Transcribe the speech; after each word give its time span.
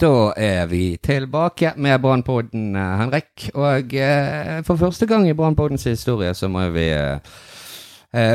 Da 0.00 0.32
er 0.32 0.64
vi 0.64 0.96
tilbake 0.96 1.74
med 1.76 2.00
Brannpodden, 2.00 2.76
eh, 2.76 2.92
Henrik. 3.02 3.50
Og 3.52 3.92
eh, 3.92 4.62
for 4.64 4.80
første 4.80 5.04
gang 5.06 5.26
i 5.28 5.34
Brannpoddens 5.36 5.84
historie 5.84 6.30
så 6.34 6.48
må 6.48 6.62
vi 6.72 6.86
eh, 6.88 7.18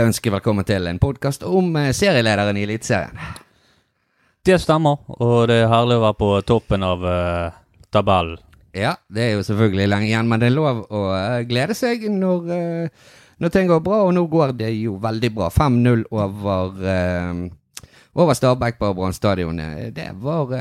ønske 0.06 0.30
velkommen 0.30 0.68
til 0.68 0.86
en 0.86 1.00
podkast 1.02 1.42
om 1.42 1.74
serielederen 1.90 2.60
i 2.60 2.68
Eliteserien. 2.68 3.18
Det 4.46 4.60
stemmer, 4.62 5.02
og 5.18 5.48
det 5.50 5.64
er 5.64 5.72
herlig 5.72 5.98
å 5.98 6.04
være 6.04 6.20
på 6.20 6.30
toppen 6.46 6.86
av 6.86 7.02
uh, 7.02 7.58
tabellen. 7.90 8.38
Ja, 8.78 8.94
det 9.10 9.24
er 9.24 9.34
jo 9.34 9.48
selvfølgelig 9.48 9.90
lenge 9.90 10.10
igjen, 10.12 10.30
men 10.30 10.44
det 10.44 10.52
er 10.52 10.58
lov 10.60 10.84
å 10.86 11.02
glede 11.50 11.74
seg 11.74 12.06
når, 12.14 12.54
eh, 12.54 13.12
når 13.42 13.56
ting 13.56 13.72
går 13.72 13.82
bra. 13.82 14.04
Og 14.06 14.14
nå 14.14 14.28
går 14.30 14.54
det 14.60 14.70
jo 14.76 15.00
veldig 15.02 15.34
bra. 15.34 15.50
5-0 15.50 16.06
over, 16.14 16.78
eh, 16.94 17.90
over 18.14 18.38
Stabæk 18.38 18.78
på 18.78 18.94
Brann 18.94 19.18
stadion. 19.18 19.64
Det 19.96 20.12
var 20.22 20.54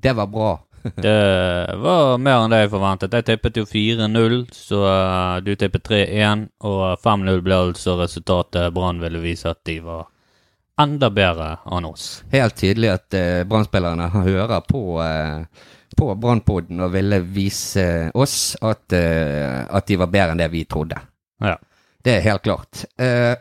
Det 0.00 0.14
var 0.16 0.26
bra. 0.26 0.50
Det 0.94 1.74
var 1.76 2.18
mer 2.22 2.44
enn 2.44 2.52
det 2.54 2.60
jeg 2.62 2.70
forventet. 2.72 3.16
Jeg 3.18 3.26
tippet 3.26 3.58
jo 3.58 3.64
4-0, 3.66 4.36
så 4.54 4.82
uh, 4.86 5.40
du 5.42 5.50
tippet 5.58 5.84
3-1, 5.90 6.44
og 6.64 6.84
5-0 7.02 7.42
ble 7.44 7.58
altså 7.68 7.96
resultatet 7.98 8.70
Brann 8.76 9.02
ville 9.02 9.22
vise 9.22 9.50
at 9.50 9.60
de 9.68 9.80
var 9.84 10.06
enda 10.78 11.10
bedre 11.10 11.56
enn 11.66 11.88
oss. 11.88 12.22
Helt 12.30 12.56
tydelig 12.60 12.92
at 12.94 13.18
uh, 13.18 13.42
Brann-spillerne 13.50 14.06
hører 14.14 14.62
på, 14.70 14.84
uh, 15.02 15.74
på 15.98 16.12
Brannpodden 16.14 16.86
og 16.86 16.94
ville 16.94 17.20
vise 17.26 17.88
oss 18.14 18.54
at, 18.62 18.86
uh, 18.94 19.66
at 19.66 19.90
de 19.90 19.98
var 19.98 20.14
bedre 20.14 20.36
enn 20.36 20.44
det 20.46 20.52
vi 20.54 20.62
trodde. 20.70 21.02
Ja. 21.42 21.58
Det 22.04 22.14
er 22.14 22.24
helt 22.24 22.44
klart. 22.46 22.84
Eh, 22.96 23.34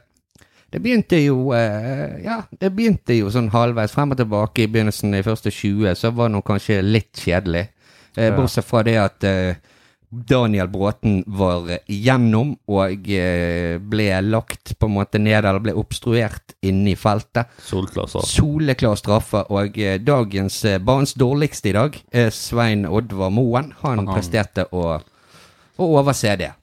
det 0.72 0.82
begynte 0.84 1.20
jo 1.24 1.54
eh, 1.56 2.18
Ja, 2.26 2.42
det 2.60 2.74
begynte 2.76 3.16
jo 3.16 3.30
sånn 3.32 3.48
halvveis 3.54 3.94
frem 3.96 4.12
og 4.12 4.20
tilbake 4.20 4.66
i 4.66 4.68
begynnelsen 4.72 5.16
i 5.16 5.24
første 5.24 5.52
20, 5.54 5.94
så 5.96 6.12
var 6.12 6.28
det 6.28 6.36
nok 6.38 6.48
kanskje 6.50 6.82
litt 6.84 7.16
kjedelig. 7.24 7.68
Eh. 8.18 8.34
Bortsett 8.36 8.68
fra 8.68 8.82
det 8.84 8.98
at 9.00 9.24
eh, 9.28 9.56
Daniel 10.08 10.70
Bråten 10.72 11.22
var 11.28 11.66
gjennom 11.92 12.54
og 12.72 13.08
ble 13.92 14.06
lagt 14.24 14.72
på 14.80 14.88
en 14.88 14.94
måte 14.96 15.20
ned, 15.20 15.42
eller 15.44 15.60
ble 15.60 15.74
obstruert 15.76 16.56
inne 16.64 16.94
i 16.94 16.96
feltet. 17.00 17.52
Solklar 17.68 18.08
sak. 18.08 18.24
Soleklar 18.28 18.96
straffe, 18.96 19.42
og 19.52 19.76
dagens 20.08 20.62
banens 20.80 21.12
dårligste 21.20 21.74
i 21.74 21.76
dag 21.76 22.00
Svein 22.32 22.88
Oddvar 22.88 23.34
Moen. 23.36 23.74
Han 23.84 24.06
Han- 24.06 24.14
presterte 24.16 24.70
å, 24.72 24.96
å 25.76 25.90
overse 26.00 26.38
det. 26.40 26.54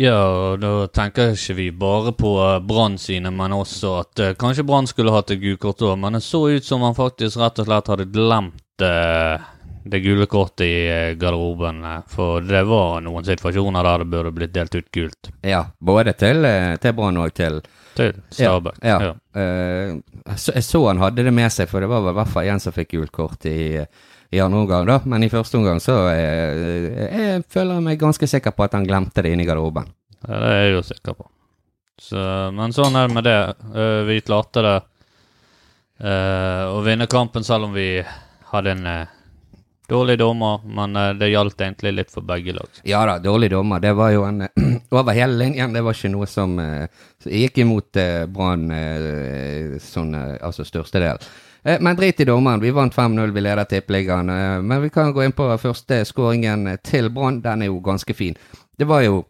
Ja, 0.00 0.16
og 0.24 0.62
da 0.62 0.72
tenker 0.96 1.34
ikke 1.34 1.56
vi 1.58 1.68
bare 1.76 2.14
på 2.16 2.32
uh, 2.40 2.58
Brann 2.64 2.96
sine, 3.00 3.32
men 3.34 3.52
også 3.52 3.94
at 4.00 4.22
uh, 4.24 4.34
kanskje 4.40 4.64
Brann 4.64 4.88
skulle 4.88 5.12
hatt 5.12 5.32
et 5.34 5.42
gult 5.42 5.60
kort 5.60 5.84
òg. 5.84 5.98
Men 6.00 6.16
det 6.16 6.22
så 6.24 6.46
ut 6.48 6.64
som 6.64 6.84
han 6.86 6.96
faktisk 6.96 7.40
rett 7.40 7.60
og 7.60 7.68
slett 7.68 7.90
hadde 7.92 8.08
glemt 8.14 8.84
uh, 8.86 9.50
det 9.84 10.00
gule 10.04 10.24
kortet 10.30 10.64
i 10.66 10.78
uh, 10.88 11.18
garderoben. 11.20 11.82
uh, 11.84 11.98
For 12.08 12.40
det 12.44 12.62
var 12.68 13.04
noen 13.04 13.28
situasjoner 13.28 13.84
der 13.90 14.04
det 14.04 14.08
burde 14.14 14.32
blitt 14.38 14.56
delt 14.56 14.78
ut 14.78 14.88
gult 14.94 15.30
Ja, 15.44 15.66
både 15.78 16.16
til, 16.16 16.44
eh, 16.48 16.74
til 16.80 16.96
Brann 16.96 17.20
og 17.20 17.36
til 17.36 17.60
til 17.96 18.14
Stabæk. 18.30 18.78
Ja. 18.86 19.14
Eh, 19.34 19.96
så, 20.36 20.54
jeg 20.54 20.64
så 20.64 20.80
han 20.86 21.02
hadde 21.02 21.24
det 21.26 21.34
med 21.34 21.52
seg, 21.52 21.68
for 21.68 21.82
det 21.82 21.90
var 21.90 22.04
vel 22.04 22.14
i 22.14 22.18
hvert 22.20 22.32
fall 22.32 22.48
en 22.52 22.62
som 22.62 22.74
fikk 22.74 22.94
gult 22.94 23.12
kort 23.12 23.46
i, 23.50 23.82
i 24.30 24.40
andre 24.40 24.58
omgang, 24.58 24.86
da. 24.86 25.00
Men 25.04 25.22
i 25.26 25.30
første 25.30 25.58
omgang 25.58 25.80
så 25.82 25.96
eh, 26.12 27.10
jeg 27.10 27.44
føler 27.50 27.78
jeg 27.78 27.86
meg 27.88 28.00
ganske 28.00 28.28
sikker 28.30 28.54
på 28.54 28.66
at 28.66 28.76
han 28.78 28.86
glemte 28.86 29.24
det 29.26 29.34
inni 29.34 29.46
garderoben. 29.48 29.90
Ja, 30.22 30.34
det 30.36 30.50
er 30.50 30.60
jeg 30.62 30.74
jo 30.76 30.82
sikker 30.86 31.16
på. 31.18 31.26
Så, 32.00 32.20
men 32.56 32.72
sånn 32.72 32.96
er 32.96 33.08
det 33.08 33.16
med 33.16 33.26
det. 33.26 33.38
Eh, 33.74 34.02
vi 34.08 34.20
klarte 34.24 34.62
det 34.64 34.76
eh, 36.06 36.68
å 36.70 36.78
vinne 36.86 37.10
kampen 37.10 37.44
selv 37.44 37.68
om 37.68 37.74
vi 37.74 37.88
hadde 38.52 38.76
en 38.76 38.86
eh, 38.88 39.16
dårlig 39.90 40.20
dommer, 40.20 40.62
men 40.64 40.94
det 41.18 41.32
gjaldt 41.32 41.60
egentlig 41.66 41.92
litt 41.96 42.14
for 42.14 42.22
begge 42.22 42.54
lag. 42.54 42.80
Ja 42.86 43.02
da, 43.08 43.18
dårlig 43.18 43.50
dommer. 43.50 43.82
Det 43.82 43.90
var 43.98 44.14
jo 44.14 44.22
en 44.28 44.46
Over 44.94 45.14
hele 45.14 45.34
linjen, 45.38 45.74
det 45.74 45.82
var 45.82 45.94
ikke 45.94 46.10
noe 46.10 46.26
som 46.30 46.56
gikk 47.26 47.58
imot 47.62 47.98
Brann 48.30 48.70
sånn, 49.82 50.14
altså 50.38 50.66
største 50.66 51.02
del. 51.02 51.18
Eh, 51.18 51.49
men 51.80 51.96
drit 51.96 52.20
i 52.20 52.24
dommeren. 52.24 52.60
Vi 52.60 52.70
vant 52.70 52.94
5-0, 52.94 53.32
vi 53.36 53.40
leder 53.40 53.64
tippeligaen. 53.68 54.28
Eh, 54.30 54.60
men 54.62 54.82
vi 54.82 54.90
kan 54.90 55.12
gå 55.12 55.24
inn 55.24 55.32
på 55.36 55.48
første 55.60 56.02
skåringen 56.08 56.68
til 56.82 57.10
Brann. 57.10 57.40
Den 57.44 57.62
er 57.62 57.66
jo 57.72 57.80
ganske 57.84 58.14
fin. 58.16 58.36
Det 58.78 58.86
var 58.88 59.02
jo, 59.04 59.24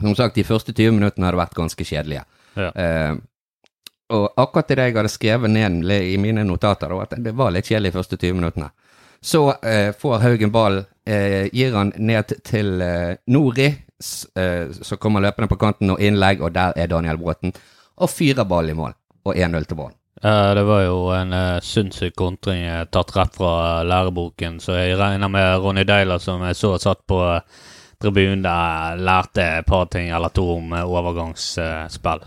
som 0.00 0.14
sagt, 0.18 0.34
de 0.34 0.44
første 0.44 0.72
20 0.74 0.92
minuttene 0.98 1.26
hadde 1.28 1.38
vært 1.38 1.54
ganske 1.54 1.84
kjedelige. 1.86 2.24
Ja. 2.56 2.70
Eh, 2.74 3.14
og 4.12 4.26
akkurat 4.36 4.68
det 4.68 4.76
jeg 4.82 4.96
hadde 4.96 5.08
skrevet 5.08 5.50
ned 5.50 5.86
i 5.94 6.16
mine 6.20 6.42
notater, 6.44 6.90
da, 6.92 7.02
at 7.06 7.14
det 7.24 7.32
var 7.38 7.50
litt 7.54 7.64
kjedelig 7.70 7.92
de 7.92 7.96
første 7.96 8.18
20 8.20 8.34
minuttene. 8.40 8.68
Så 9.22 9.44
eh, 9.62 9.92
får 9.96 10.18
Haugen 10.24 10.50
ballen, 10.52 10.84
eh, 11.06 11.46
gir 11.54 11.72
han 11.78 11.92
ned 11.96 12.34
til 12.44 12.82
eh, 12.82 13.14
Nori, 13.30 13.68
s- 14.02 14.26
eh, 14.36 14.66
så 14.74 14.98
kommer 15.00 15.22
løpende 15.22 15.48
på 15.48 15.56
kanten 15.62 15.94
og 15.94 16.02
innlegg, 16.02 16.42
og 16.42 16.52
der 16.52 16.74
er 16.76 16.90
Daniel 16.90 17.16
Bråten. 17.22 17.54
Og 18.02 18.10
fyrer 18.10 18.44
ballen 18.44 18.74
i 18.74 18.78
mål, 18.82 18.92
og 19.24 19.36
1-0 19.38 19.64
til 19.70 19.78
Brann. 19.78 19.94
Eh, 20.24 20.54
det 20.54 20.62
var 20.62 20.82
jo 20.84 20.98
en 21.10 21.32
uh, 21.34 21.60
sinnssyk 21.60 22.14
kontring 22.14 22.62
eh, 22.62 22.84
tatt 22.94 23.10
rett 23.16 23.34
fra 23.34 23.52
eh, 23.80 23.86
læreboken, 23.90 24.60
så 24.62 24.76
jeg 24.78 24.98
regner 25.00 25.28
med 25.28 25.56
Ronny 25.64 25.82
Deila, 25.82 26.20
som 26.22 26.44
jeg 26.46 26.54
så 26.60 26.76
satt 26.78 27.02
på 27.10 27.18
eh, 27.26 27.40
tribunen 28.02 28.44
der, 28.44 29.02
lærte 29.02 29.42
et 29.58 29.66
par 29.66 29.88
ting 29.90 30.12
eller 30.14 30.30
to 30.30 30.44
om 30.54 30.76
overgangsspill. 30.78 32.22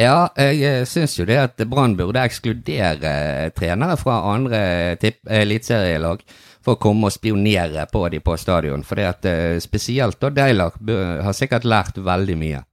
Ja, 0.00 0.30
jeg 0.40 0.64
eh, 0.64 0.88
syns 0.88 1.18
jo 1.18 1.28
det 1.28 1.36
at 1.42 1.60
Brann 1.68 1.98
burde 2.00 2.24
ekskludere 2.24 3.12
eh, 3.12 3.52
trenere 3.52 4.00
fra 4.00 4.22
andre 4.32 4.64
eh, 4.96 5.12
eliteserielag 5.42 6.24
for 6.64 6.78
å 6.78 6.80
komme 6.80 7.10
og 7.10 7.14
spionere 7.14 7.84
på 7.92 8.06
de 8.08 8.24
på 8.24 8.40
stadion. 8.40 8.88
For 8.88 8.96
det 8.96 9.28
eh, 9.28 9.58
spesielt 9.60 10.16
da 10.24 10.32
Deilar 10.32 10.80
har 11.28 11.36
sikkert 11.36 11.68
lært 11.68 12.00
veldig 12.00 12.40
mye. 12.40 12.64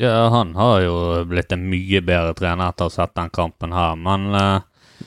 Ja, 0.00 0.28
han 0.28 0.54
har 0.56 0.80
jo 0.84 0.96
blitt 1.28 1.52
en 1.54 1.64
mye 1.70 2.02
bedre 2.04 2.34
trener 2.36 2.68
etter 2.68 2.86
å 2.86 2.90
ha 2.90 2.94
sett 2.94 3.14
den 3.16 3.32
kampen 3.32 3.72
her, 3.72 3.96
men 3.96 4.26
uh, 4.34 4.60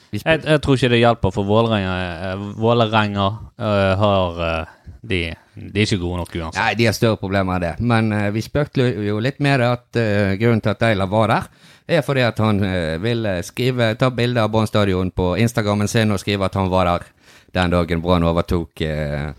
jeg, 0.10 0.42
jeg 0.42 0.62
tror 0.66 0.78
ikke 0.78 0.90
det 0.94 1.02
hjelper, 1.02 1.34
for 1.34 1.46
Vålerenga 1.46 1.94
eh, 2.32 2.44
Vålerenga, 2.58 3.28
eh, 3.62 3.94
har 4.02 4.40
uh, 4.42 4.72
de, 5.02 5.20
de 5.54 5.82
er 5.82 5.86
ikke 5.86 6.02
gode 6.02 6.24
nok 6.24 6.34
uansett. 6.34 6.62
Nei, 6.62 6.74
de 6.80 6.88
har 6.90 6.98
større 6.98 7.20
problemer 7.22 7.58
enn 7.58 7.64
det. 7.64 7.74
Men 7.86 8.10
vi 8.34 8.42
spøkte 8.44 8.88
jo 9.06 9.20
litt 9.24 9.38
med 9.42 9.62
det 9.62 9.70
at 9.70 10.00
grunnen 10.42 10.62
til 10.66 10.74
at 10.74 10.82
Deila 10.82 11.08
var 11.10 11.32
der, 11.32 11.48
er 11.90 12.04
fordi 12.06 12.26
at 12.26 12.40
han 12.42 12.62
uh, 12.64 12.98
ville 13.02 13.40
skrive, 13.46 13.94
ta 14.00 14.12
bilde 14.14 14.44
av 14.44 14.52
Brann 14.54 14.70
stadion 14.70 15.12
på 15.12 15.34
Instagrammen 15.42 15.90
sin 15.90 16.14
og 16.14 16.22
skrive 16.22 16.50
at 16.50 16.58
han 16.60 16.70
var 16.72 16.90
der 16.90 17.08
den 17.56 17.74
dagen 17.74 18.02
Brann 18.02 18.26
overtok, 18.30 18.84
uh, 18.86 19.32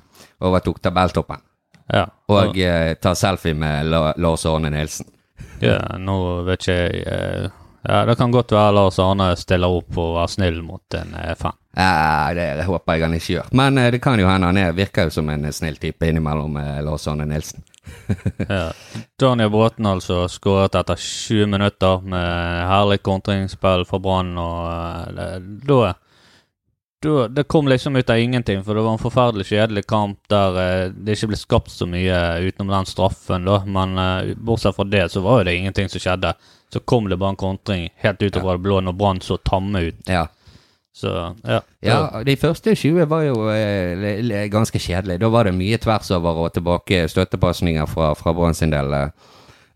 overtok 0.46 0.82
tabelltoppen. 0.82 1.46
Ja, 1.90 2.04
Og 2.30 2.58
eh, 2.62 2.92
ta 3.02 3.16
selfie 3.18 3.56
med 3.58 3.88
La 3.90 4.12
Lars 4.22 4.44
Arne 4.46 4.70
Nilsen. 4.70 5.08
Ja, 5.60 5.80
nå 6.00 6.18
vet 6.48 6.62
ikke 6.62 6.76
jeg 6.76 7.02
eh, 7.06 7.48
Ja, 7.80 8.02
det 8.04 8.18
kan 8.20 8.32
godt 8.32 8.52
være 8.52 8.74
Lars 8.76 8.98
Arne 9.00 9.30
stiller 9.40 9.72
opp 9.72 9.96
og 9.96 10.18
er 10.20 10.28
snill 10.28 10.58
mot 10.60 10.96
en 10.98 11.14
eh, 11.16 11.32
fan. 11.38 11.56
Ja, 11.76 12.28
det 12.36 12.66
håper 12.66 12.98
jeg 12.98 13.06
han 13.06 13.14
ikke 13.16 13.32
gjør. 13.38 13.48
Men 13.56 13.78
eh, 13.80 13.88
det 13.94 14.02
kan 14.04 14.20
jo 14.20 14.28
hende 14.28 14.50
han 14.50 14.60
er, 14.60 14.74
virker 14.76 15.08
jo 15.08 15.14
som 15.14 15.30
en 15.32 15.48
snill 15.52 15.78
type 15.80 16.04
innimellom 16.04 16.58
Lars 16.84 17.08
Arne 17.08 17.28
Nilsen. 17.28 17.64
Ja. 18.50 18.70
Daniel 19.18 19.50
Bråten 19.50 19.86
altså 19.88 20.26
skåret 20.28 20.76
etter 20.76 21.00
20 21.00 21.48
minutter 21.50 22.04
med 22.04 22.60
herlig 22.68 23.00
kontringsspill 23.06 23.86
for 23.88 24.02
Brann, 24.04 24.36
og 24.38 25.16
da 25.66 25.94
da- 27.02 27.28
Det 27.28 27.44
kom 27.48 27.68
liksom 27.68 27.96
ut 27.96 28.10
av 28.10 28.18
ingenting, 28.18 28.64
for 28.64 28.74
det 28.74 28.82
var 28.82 28.92
en 28.92 28.98
forferdelig 29.02 29.46
kjedelig 29.46 29.86
kamp 29.86 30.18
der 30.28 30.56
eh, 30.62 30.88
det 30.92 31.16
ikke 31.16 31.28
ble 31.32 31.36
skapt 31.40 31.70
så 31.72 31.86
mye 31.88 32.16
utenom 32.44 32.68
den 32.74 32.86
straffen, 32.86 33.44
da. 33.48 33.62
Men 33.66 33.96
eh, 33.98 34.34
bortsett 34.36 34.76
fra 34.76 34.84
det, 34.84 35.06
så 35.12 35.20
var 35.24 35.40
jo 35.40 35.44
det 35.48 35.56
ingenting 35.56 35.88
som 35.88 36.00
skjedde. 36.00 36.34
Så 36.72 36.80
kom 36.84 37.08
det 37.08 37.16
bare 37.18 37.30
en 37.34 37.40
kontring 37.40 37.88
helt 38.04 38.20
utover 38.22 38.52
det 38.58 38.62
blå 38.62 38.80
når 38.84 38.92
Brann 39.00 39.20
så 39.24 39.36
tamme 39.42 39.80
ut. 39.88 40.04
Ja. 40.06 40.26
Så 40.92 41.08
ja. 41.46 41.60
ja, 41.80 42.20
de 42.26 42.34
første 42.36 42.74
20 42.76 43.06
var 43.08 43.22
jo 43.24 43.48
eh, 43.48 44.48
ganske 44.52 44.78
kjedelige. 44.78 45.18
Da 45.22 45.28
var 45.32 45.44
det 45.48 45.54
mye 45.56 45.78
tvers 45.80 46.10
over 46.12 46.44
og 46.44 46.52
tilbake 46.52 47.04
støttepasninger 47.08 47.86
fra, 47.88 48.12
fra 48.18 48.32
Brann 48.36 48.54
sin 48.54 48.70
del. 48.74 48.92
eh. 48.92 49.08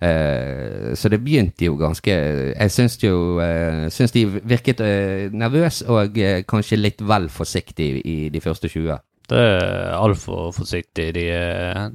Eh, 0.05 0.95
så 0.99 1.09
det 1.09 1.21
begynte 1.25 1.65
jo 1.69 1.77
ganske 1.81 2.13
Jeg 2.13 2.73
syns 2.75 2.97
jo 3.01 3.39
eh, 3.41 3.87
syns 3.95 4.13
de 4.13 4.25
virket 4.43 4.81
eh, 4.85 5.29
nervøse 5.33 5.87
og 5.89 6.19
kanskje 6.51 6.81
litt 6.81 7.01
vel 7.07 7.29
forsiktige 7.33 8.03
i 8.05 8.17
de 8.35 8.43
første 8.45 8.69
20. 8.69 8.99
Det 9.31 9.41
er 9.41 9.95
altfor 9.97 10.51
forsiktig. 10.53 11.07
De, 11.17 11.23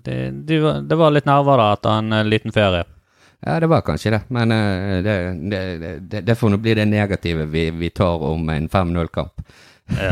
de, 0.06 0.16
de, 0.50 0.58
var- 0.64 0.80
det 0.90 0.98
var 0.98 1.14
litt 1.14 1.28
nerver 1.30 1.62
da 1.62 1.68
etter 1.76 2.00
en 2.00 2.30
liten 2.32 2.56
ferie. 2.56 2.88
Ja, 3.46 3.60
det 3.62 3.70
var 3.72 3.84
kanskje 3.88 4.12
det, 4.18 4.22
men 4.36 4.52
det, 5.06 5.14
det, 5.52 5.60
det, 6.12 6.24
det 6.28 6.36
får 6.36 6.50
nå 6.52 6.58
bli 6.60 6.74
det 6.76 6.88
negative 6.90 7.46
vi, 7.54 7.70
vi 7.72 7.92
tar 7.96 8.20
om 8.28 8.50
en 8.52 8.66
5-0-kamp. 8.74 9.46
Ja. 9.96 10.10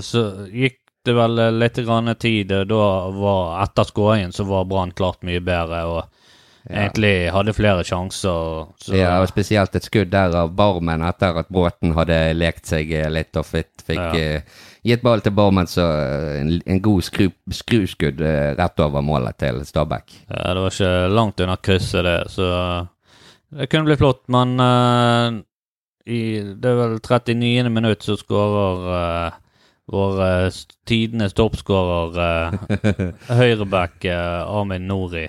Så 0.00 0.22
gikk 0.48 0.78
det 1.04 1.12
vel 1.18 1.36
litt 1.58 1.76
grann 1.84 2.08
tid. 2.22 2.54
Da 2.70 2.86
var 3.18 3.58
etter 3.66 3.84
skåringen 3.90 4.32
så 4.32 4.46
var 4.48 4.64
Brann 4.70 4.94
klart 4.96 5.20
mye 5.26 5.42
bedre. 5.44 5.82
og 5.90 6.21
egentlig 6.70 7.30
hadde 7.34 7.52
flere 7.56 7.84
sjanser. 7.84 8.68
Så, 8.78 8.94
Ja, 8.96 9.16
og 9.22 9.28
spesielt 9.30 9.74
et 9.74 9.86
skudd 9.86 10.10
der 10.12 10.34
av 10.36 10.52
Barmen 10.56 11.02
etter 11.06 11.40
at 11.42 11.48
Bråten 11.52 11.94
hadde 11.96 12.20
lekt 12.36 12.66
seg 12.70 12.92
litt 13.10 13.36
og 13.36 13.46
fikk, 13.48 13.72
Ja. 13.96 14.10
uh, 14.12 14.40
gitt 14.86 15.02
ball 15.02 15.20
til 15.20 15.34
Barmen, 15.34 15.66
så 15.66 15.82
eh, 15.82 16.40
en, 16.40 16.54
en 16.66 16.80
god 16.82 17.02
skru, 17.06 17.28
skruskudd 17.50 18.20
uh, 18.22 18.54
rett 18.58 18.80
over 18.80 19.02
målet 19.02 19.38
til 19.42 19.60
Stabæk. 19.66 20.14
Ja, 20.30 20.54
det 20.54 20.62
var 20.64 20.70
ikke 20.76 20.92
langt 21.14 21.40
unna 21.40 21.56
krysset, 21.56 22.04
det, 22.06 22.16
så 22.30 22.48
det 23.52 23.68
kunne 23.70 23.84
bli 23.90 23.96
flott. 24.00 24.22
Men 24.32 24.54
uh, 24.60 25.42
i 26.06 26.22
det 26.58 26.66
er 26.70 26.80
vel 26.80 26.98
39. 26.98 27.70
minutt 27.70 28.02
så 28.02 28.16
skårer 28.18 29.38
vår 29.92 30.18
uh, 30.22 30.62
tidenes 30.88 31.34
toppskårer, 31.34 32.18
uh, 32.18 33.12
høyreback 33.42 34.04
uh, 34.06 34.42
Amin 34.60 34.86
Nori. 34.90 35.26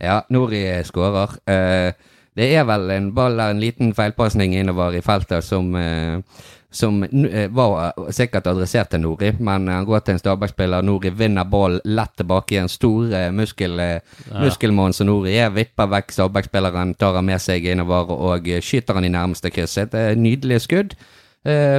Ja, 0.00 0.22
Nori 0.28 0.64
skårer. 0.84 1.36
Eh, 1.46 1.92
det 2.36 2.46
er 2.54 2.64
vel 2.64 2.90
en 2.94 3.10
ball 3.14 3.36
der, 3.36 3.52
en 3.52 3.60
liten 3.60 3.92
feilpasning 3.94 4.54
innover 4.56 4.94
i 4.96 5.02
feltet 5.04 5.44
som, 5.44 5.74
eh, 5.76 6.22
som 6.70 7.02
eh, 7.04 7.50
var 7.52 7.92
sikkert 8.14 8.46
adressert 8.46 8.92
til 8.94 9.02
Nori, 9.02 9.34
men 9.38 9.68
han 9.68 9.84
går 9.84 10.04
til 10.06 10.16
en 10.16 10.22
Stabæk-spiller. 10.22 10.86
Nori 10.86 11.12
vinner 11.12 11.44
ballen 11.44 11.82
lett 11.84 12.16
tilbake 12.16 12.56
i 12.56 12.62
en 12.62 12.72
stor 12.72 13.12
muskel, 13.36 13.76
ja. 13.76 13.98
muskelmann 14.40 14.96
som 14.96 15.10
Nori 15.10 15.36
er. 15.36 15.52
Vipper 15.52 15.90
vekk 15.98 16.16
Stabæk-spilleren, 16.16 16.94
tar 16.94 17.18
han 17.18 17.28
med 17.28 17.42
seg 17.42 17.66
innover 17.68 18.14
og 18.16 18.48
skyter 18.62 18.96
han 18.96 19.04
i 19.04 19.12
nærmeste 19.12 19.52
kryss. 19.52 19.76
Et 19.84 19.98
nydelig 20.16 20.62
skudd. 20.68 20.96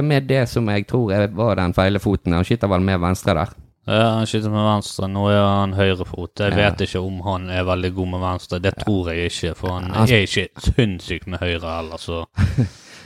med 0.02 0.26
det 0.26 0.48
som 0.48 0.68
jeg 0.68 0.88
tror 0.88 1.28
var 1.30 1.54
den 1.54 1.72
feile 1.72 1.98
foten. 2.02 2.32
Han 2.32 2.44
skyter 2.44 2.66
vel 2.68 2.82
med 2.82 2.98
venstre 2.98 3.34
der. 3.34 3.61
Ja, 3.84 4.02
han 4.14 4.28
skyter 4.30 4.52
med 4.52 4.62
venstre, 4.62 5.08
nå 5.10 5.24
er 5.32 5.40
han 5.42 5.72
høyrefot. 5.74 6.38
Jeg 6.38 6.54
vet 6.54 6.84
ikke 6.84 7.00
om 7.02 7.18
han 7.26 7.48
er 7.50 7.64
veldig 7.66 7.90
god 7.96 8.12
med 8.12 8.22
venstre, 8.22 8.60
det 8.62 8.76
tror 8.78 9.10
jeg 9.10 9.32
ikke, 9.32 9.56
for 9.58 9.74
han 9.74 9.90
er 9.90 10.12
ikke 10.22 10.46
sinnssyk 10.68 11.26
med 11.26 11.42
høyre 11.42 11.66
heller, 11.66 11.98
så 11.98 12.22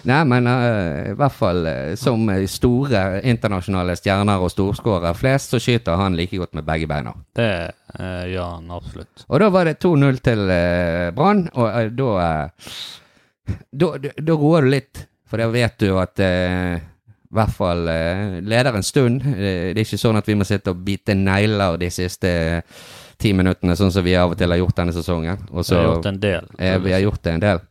Nei, 0.06 0.20
men 0.28 0.46
uh, 0.46 1.10
i 1.10 1.14
hvert 1.18 1.34
fall 1.34 1.64
uh, 1.66 1.94
som 1.98 2.28
store 2.46 3.22
internasjonale 3.26 3.96
stjerner 3.98 4.42
og 4.44 4.52
storskårere 4.52 5.16
flest, 5.18 5.54
så 5.54 5.58
skyter 5.62 5.98
han 5.98 6.14
like 6.18 6.38
godt 6.38 6.54
med 6.54 6.66
begge 6.68 6.86
beina. 6.90 7.14
det 7.34 7.50
uh, 7.96 8.22
gjør 8.30 8.52
han 8.52 8.70
absolutt. 8.76 9.24
Og 9.26 9.42
da 9.42 9.48
var 9.50 9.66
det 9.66 9.80
2-0 9.82 10.20
til 10.28 10.44
Brann, 11.16 11.48
og 11.54 11.96
da, 11.96 12.28
da 13.72 13.90
Da 13.96 14.36
roer 14.36 14.68
du 14.68 14.70
litt, 14.76 15.06
for 15.26 15.42
da 15.42 15.48
vet 15.50 15.80
du 15.82 15.96
at 15.98 16.22
i 17.36 17.40
hvert 17.40 17.56
fall 17.56 17.88
eh, 17.92 18.38
leder 18.40 18.78
en 18.78 18.86
stund. 18.86 19.20
Eh, 19.36 19.74
det 19.74 19.82
er 19.82 19.84
ikke 19.84 20.00
sånn 20.00 20.18
at 20.18 20.28
vi 20.28 20.38
må 20.40 20.46
sitte 20.48 20.72
og 20.72 20.80
bite 20.86 21.14
negler 21.18 21.76
de 21.80 21.90
siste 21.92 22.32
eh, 22.32 22.80
ti 23.20 23.32
minuttene, 23.36 23.76
sånn 23.76 23.92
som 23.92 24.04
vi 24.04 24.16
av 24.16 24.32
og 24.32 24.40
til 24.40 24.52
har 24.52 24.60
gjort 24.60 24.80
denne 24.80 24.94
sesongen. 24.96 25.46
Og 25.52 25.64
Så 25.64 25.74
så, 25.74 25.78
har 25.80 25.88
gjort 25.90 26.10
en 26.10 26.20
del. 26.20 26.48
Eh, 26.58 26.78
vi 26.84 26.96
har 26.96 27.04
gjort 27.04 27.22
det 27.24 27.36
en 27.36 27.44
del. 27.44 27.62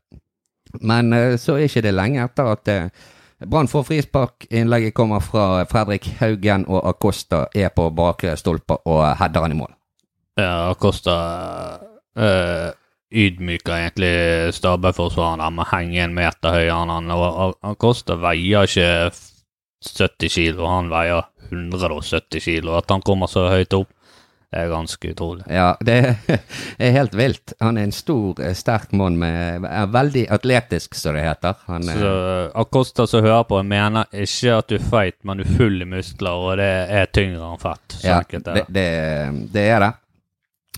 Men 0.81 1.13
eh, 1.13 1.35
så 1.41 1.57
er 1.57 1.67
ikke 1.69 1.85
det 1.85 1.93
lenge 1.95 2.23
etter 2.25 2.53
at 2.55 2.71
eh, 2.73 3.11
Brann 3.45 3.67
får 3.67 3.83
frispark. 3.89 4.47
Innlegget 4.49 4.95
kommer 4.95 5.19
fra 5.19 5.65
Fredrik 5.69 6.07
Haugen, 6.21 6.65
og 6.71 6.85
Acosta 6.87 7.45
er 7.53 7.69
på 7.75 7.89
bakre 7.93 8.37
stolpe 8.39 8.79
og 8.87 9.03
header 9.19 9.43
han 9.43 9.53
i 9.53 9.59
mål. 9.59 9.73
Ja, 10.39 10.71
Acosta 10.71 11.15
øh, 12.15 12.71
ydmyker 13.11 13.75
egentlig 13.75 14.53
Stabæk-forsvareren 14.55 15.55
med 15.55 15.65
å 15.65 15.69
henge 15.69 16.01
en 16.03 16.15
meter 16.15 16.57
høyere 16.57 16.79
enn 16.79 16.93
han. 16.95 17.11
Og 17.11 17.59
Acosta 17.75 18.17
veier 18.23 18.71
ikke 18.71 19.11
70 19.91 20.29
kilo, 20.29 20.65
han 20.69 20.89
veier 20.89 21.25
170 21.49 22.41
kilo. 22.41 22.75
At 22.79 22.89
han 22.89 23.03
kommer 23.05 23.29
så 23.31 23.47
høyt 23.51 23.73
opp, 23.77 23.91
er 24.55 24.69
ganske 24.71 25.11
utrolig. 25.11 25.43
Ja, 25.51 25.73
det 25.87 25.97
er 26.77 26.95
helt 26.95 27.15
vilt. 27.17 27.53
Han 27.59 27.77
er 27.77 27.89
en 27.89 27.95
stor, 27.95 28.39
eh, 28.43 28.55
sterk 28.55 28.93
mann 28.95 29.19
med 29.19 29.67
er 29.67 29.91
veldig 29.91 30.27
atletisk, 30.31 30.95
som 30.95 31.17
det 31.17 31.25
heter. 31.25 31.59
Han, 31.67 31.89
er... 31.89 31.99
Så 31.99 32.15
Acosta 32.61 33.07
som 33.09 33.25
hører 33.25 33.43
på, 33.49 33.59
mener 33.67 34.07
ikke 34.13 34.57
at 34.61 34.71
du 34.71 34.79
er 34.79 34.87
feit, 34.93 35.19
men 35.23 35.41
du 35.41 35.45
er 35.45 35.57
full 35.59 35.81
i 35.81 35.89
muskler, 35.89 36.47
og 36.47 36.57
det 36.61 36.71
er 37.01 37.11
tyngre 37.13 37.51
enn 37.51 37.61
fett. 37.61 37.99
Ja, 38.03 38.21
er 38.21 38.31
det, 38.31 38.43
det. 38.47 38.65
det, 38.69 38.89
det 39.53 39.69
er 39.75 39.87
det. 39.87 39.93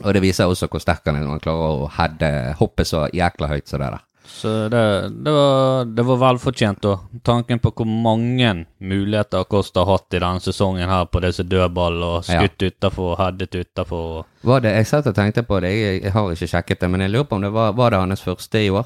Og 0.05 0.13
det 0.13 0.21
viser 0.21 0.49
også 0.49 0.69
hvor 0.69 0.81
sterk 0.81 1.07
han 1.09 1.17
er 1.17 1.25
når 1.25 1.37
han 1.37 1.41
klarer 1.41 1.85
å 1.85 1.87
heade, 1.97 2.29
hoppe 2.59 2.85
så 2.85 3.07
jækla 3.13 3.49
høyt 3.49 3.69
som 3.69 3.81
det 3.81 3.89
der. 3.95 4.03
Så 4.27 4.69
det, 4.69 5.09
det, 5.09 5.31
var, 5.31 5.85
det 5.85 6.03
var 6.03 6.17
velfortjent, 6.21 6.81
da. 6.83 6.97
Tanken 7.23 7.59
på 7.63 7.71
hvor 7.71 7.87
mange 7.87 8.65
muligheter 8.77 9.47
Kosta 9.49 9.85
har 9.85 9.97
hatt 9.97 10.13
i 10.13 10.19
denne 10.19 10.43
sesongen 10.43 10.89
her 10.91 11.07
på 11.07 11.21
disse 11.23 11.45
dødball 11.47 12.03
og 12.03 12.27
Ja. 12.27 12.43
utafor 12.43 12.67
utenfor, 12.67 13.15
headet 13.21 13.55
utenfor. 13.55 14.25
Var 14.41 14.59
det, 14.61 14.75
jeg 14.75 14.87
satt 14.87 15.07
og 15.07 15.15
tenkte 15.15 15.43
på 15.47 15.59
det, 15.63 15.71
jeg, 15.71 16.03
jeg 16.03 16.11
har 16.11 16.31
ikke 16.31 16.51
sjekket 16.51 16.81
det, 16.81 16.91
men 16.91 17.01
jeg 17.01 17.15
lurer 17.15 17.23
på 17.29 17.39
om 17.39 17.41
det 17.41 17.53
var, 17.53 17.71
var 17.73 17.89
det 17.89 18.03
hans 18.03 18.21
første 18.21 18.65
i 18.65 18.69
år? 18.69 18.85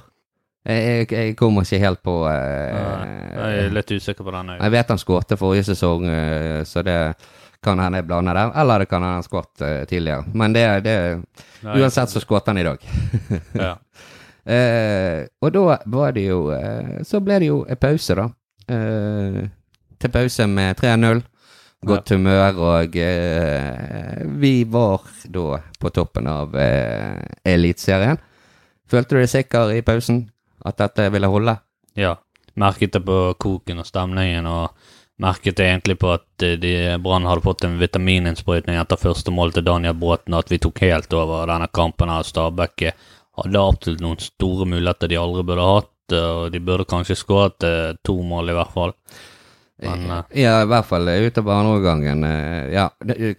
Jeg, 0.66 1.12
jeg, 1.12 1.36
kommer 1.36 1.66
ikke 1.66 1.82
helt 1.82 2.02
på 2.06 2.16
eh, 2.30 2.76
Jeg 3.34 3.62
er 3.66 3.72
litt 3.74 3.92
usikker 3.92 4.24
på 4.24 4.32
den. 4.32 4.54
jeg. 4.54 4.62
Jeg 4.62 4.72
vet 4.72 4.92
han 4.94 5.02
skårte 5.02 5.38
forrige 5.38 5.64
sesong, 5.72 6.06
uh, 6.06 6.62
så 6.70 6.84
det 6.86 6.98
kan 7.66 7.80
hende 7.82 7.98
jeg 7.98 8.06
blander 8.06 8.38
der. 8.38 8.54
Eller 8.62 8.84
det 8.84 8.90
kan 8.90 9.02
hende 9.02 9.18
han 9.18 9.26
skåret 9.26 9.64
uh, 9.66 9.84
tidligere. 9.90 10.24
Men 10.34 10.54
det, 10.54 10.66
det 10.86 10.96
Uansett 11.66 12.14
så 12.14 12.22
skåret 12.22 12.48
han 12.48 12.62
i 12.62 12.68
dag. 12.68 12.78
Ja. 13.58 13.76
Eh, 14.46 15.28
og 15.42 15.52
da 15.54 15.78
var 15.86 16.16
det 16.16 16.24
jo 16.26 16.48
eh, 16.50 17.04
Så 17.06 17.20
ble 17.22 17.36
det 17.44 17.50
jo 17.52 17.60
en 17.70 17.78
pause, 17.78 18.16
da. 18.18 18.26
Eh, 18.74 19.44
til 20.02 20.14
pause 20.14 20.48
med 20.50 20.80
3-0. 20.80 21.22
Godt 21.86 22.12
humør, 22.14 22.58
og 22.62 22.96
eh, 23.02 24.22
vi 24.38 24.64
var 24.70 25.02
da 25.34 25.62
på 25.82 25.90
toppen 25.90 26.28
av 26.30 26.54
eh, 26.58 27.18
Eliteserien. 27.46 28.20
Følte 28.92 29.16
du 29.16 29.22
deg 29.24 29.32
sikker 29.32 29.72
i 29.74 29.82
pausen? 29.86 30.28
At 30.66 30.78
dette 30.82 31.08
ville 31.14 31.30
holde? 31.32 31.58
ja. 31.98 32.18
Merket 32.60 32.92
det 32.92 33.00
på 33.08 33.18
koken 33.40 33.80
og 33.80 33.86
stemningen, 33.88 34.44
og 34.46 34.74
merket 35.24 35.56
det 35.56 35.70
egentlig 35.70 35.96
på 36.02 36.10
at 36.12 36.44
eh, 36.44 36.58
de 36.60 36.74
Brann 37.00 37.24
hadde 37.26 37.46
fått 37.46 37.64
en 37.64 37.78
vitamininnsprøytning 37.80 38.76
etter 38.76 39.00
første 39.00 39.32
mål 39.32 39.54
til 39.56 39.64
Daniel 39.64 39.96
Bråten, 39.96 40.36
at 40.36 40.52
vi 40.52 40.60
tok 40.60 40.82
helt 40.84 41.14
over 41.16 41.48
denne 41.48 41.70
kampen 41.72 42.12
av 42.12 42.26
Stabæk 42.28 42.90
hadde 43.40 43.60
absolutt 43.64 44.02
noen 44.04 44.20
store 44.20 44.66
muligheter 44.70 45.12
de 45.12 45.20
aldri 45.22 45.44
burde 45.48 45.68
hatt, 45.68 46.16
eh, 46.16 46.32
og 46.42 46.52
de 46.54 46.60
burde 46.60 46.88
kanskje 46.90 47.16
skåret 47.20 47.64
eh, 47.68 47.94
to 48.04 48.18
mål, 48.28 48.50
i 48.52 48.58
hvert 48.58 48.74
fall. 48.76 48.96
Men 49.82 50.04
eh, 50.12 50.42
Ja, 50.44 50.58
i 50.62 50.68
hvert 50.70 50.86
fall 50.86 51.08
ut 51.10 51.38
andre 51.42 52.12
eh, 52.28 52.74
Ja, 52.76 52.90